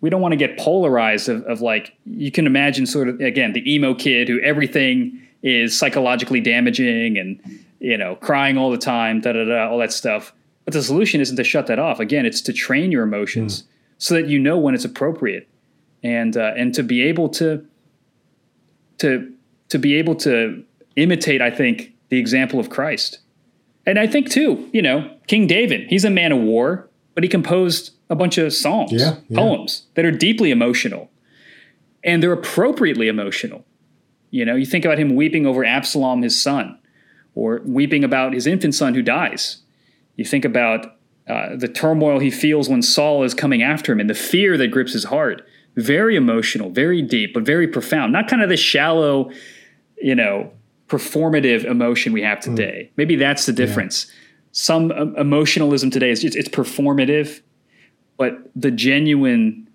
[0.00, 3.52] we don't want to get polarized of, of like you can imagine sort of again
[3.52, 7.40] the emo kid who everything is psychologically damaging and
[7.80, 10.32] you know crying all the time da da da all that stuff.
[10.64, 12.00] But the solution isn't to shut that off.
[12.00, 13.64] Again it's to train your emotions
[13.98, 15.48] so that you know when it's appropriate.
[16.04, 17.66] And uh, and to be able to
[18.98, 19.32] to
[19.68, 20.64] to be able to
[20.96, 23.20] imitate i think the example of christ
[23.88, 27.28] and i think too you know king david he's a man of war but he
[27.28, 29.36] composed a bunch of songs Yeah, yeah.
[29.36, 31.10] poems that are deeply emotional
[32.04, 33.64] and they're appropriately emotional
[34.30, 36.78] you know you think about him weeping over absalom his son
[37.34, 39.62] or weeping about his infant son who dies
[40.16, 40.94] you think about
[41.28, 44.68] uh, the turmoil he feels when Saul is coming after him and the fear that
[44.68, 45.46] grips his heart.
[45.76, 48.12] Very emotional, very deep, but very profound.
[48.14, 49.30] Not kind of the shallow,
[50.00, 50.50] you know,
[50.88, 52.90] performative emotion we have today.
[52.96, 54.10] Maybe that's the difference.
[54.52, 57.40] Some um, emotionalism today is just, it's performative,
[58.16, 59.68] but the genuine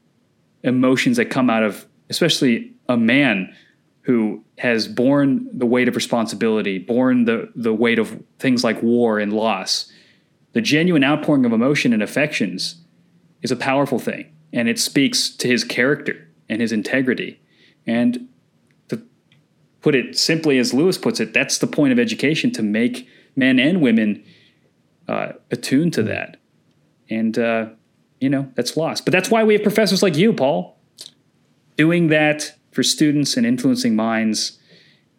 [0.63, 3.55] emotions that come out of, especially a man
[4.01, 9.19] who has borne the weight of responsibility, borne the the weight of things like war
[9.19, 9.91] and loss,
[10.51, 12.81] the genuine outpouring of emotion and affections
[13.41, 17.39] is a powerful thing, and it speaks to his character and his integrity.
[17.85, 18.27] And
[19.83, 23.59] put it simply, as Lewis puts it, that's the point of education to make men
[23.59, 24.23] and women
[25.07, 26.37] uh, attuned to that.
[27.09, 27.67] And, uh,
[28.19, 29.05] you know, that's lost.
[29.05, 30.77] But that's why we have professors like you, Paul,
[31.77, 34.57] doing that for students and influencing minds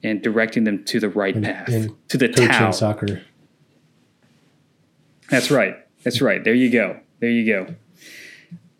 [0.02, 2.70] and directing them to the right And- path, and to the Tao.
[2.72, 3.22] soccer.
[5.30, 5.76] That's right.
[6.02, 6.42] That's right.
[6.42, 7.00] There you go.
[7.20, 7.74] There you go.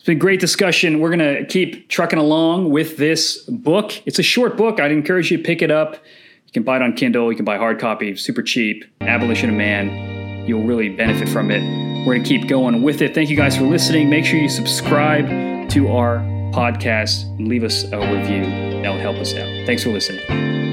[0.04, 1.00] It's been a great discussion.
[1.00, 4.02] We're going to keep trucking along with this book.
[4.04, 4.78] It's a short book.
[4.78, 5.94] I'd encourage you to pick it up.
[5.94, 7.32] You can buy it on Kindle.
[7.32, 8.84] You can buy hard copy, super cheap.
[9.00, 10.46] Abolition of Man.
[10.46, 11.62] You'll really benefit from it.
[12.06, 13.14] We're going to keep going with it.
[13.14, 14.10] Thank you guys for listening.
[14.10, 16.18] Make sure you subscribe to our
[16.52, 18.44] podcast and leave us a review.
[18.82, 19.48] That would help us out.
[19.64, 20.63] Thanks for listening.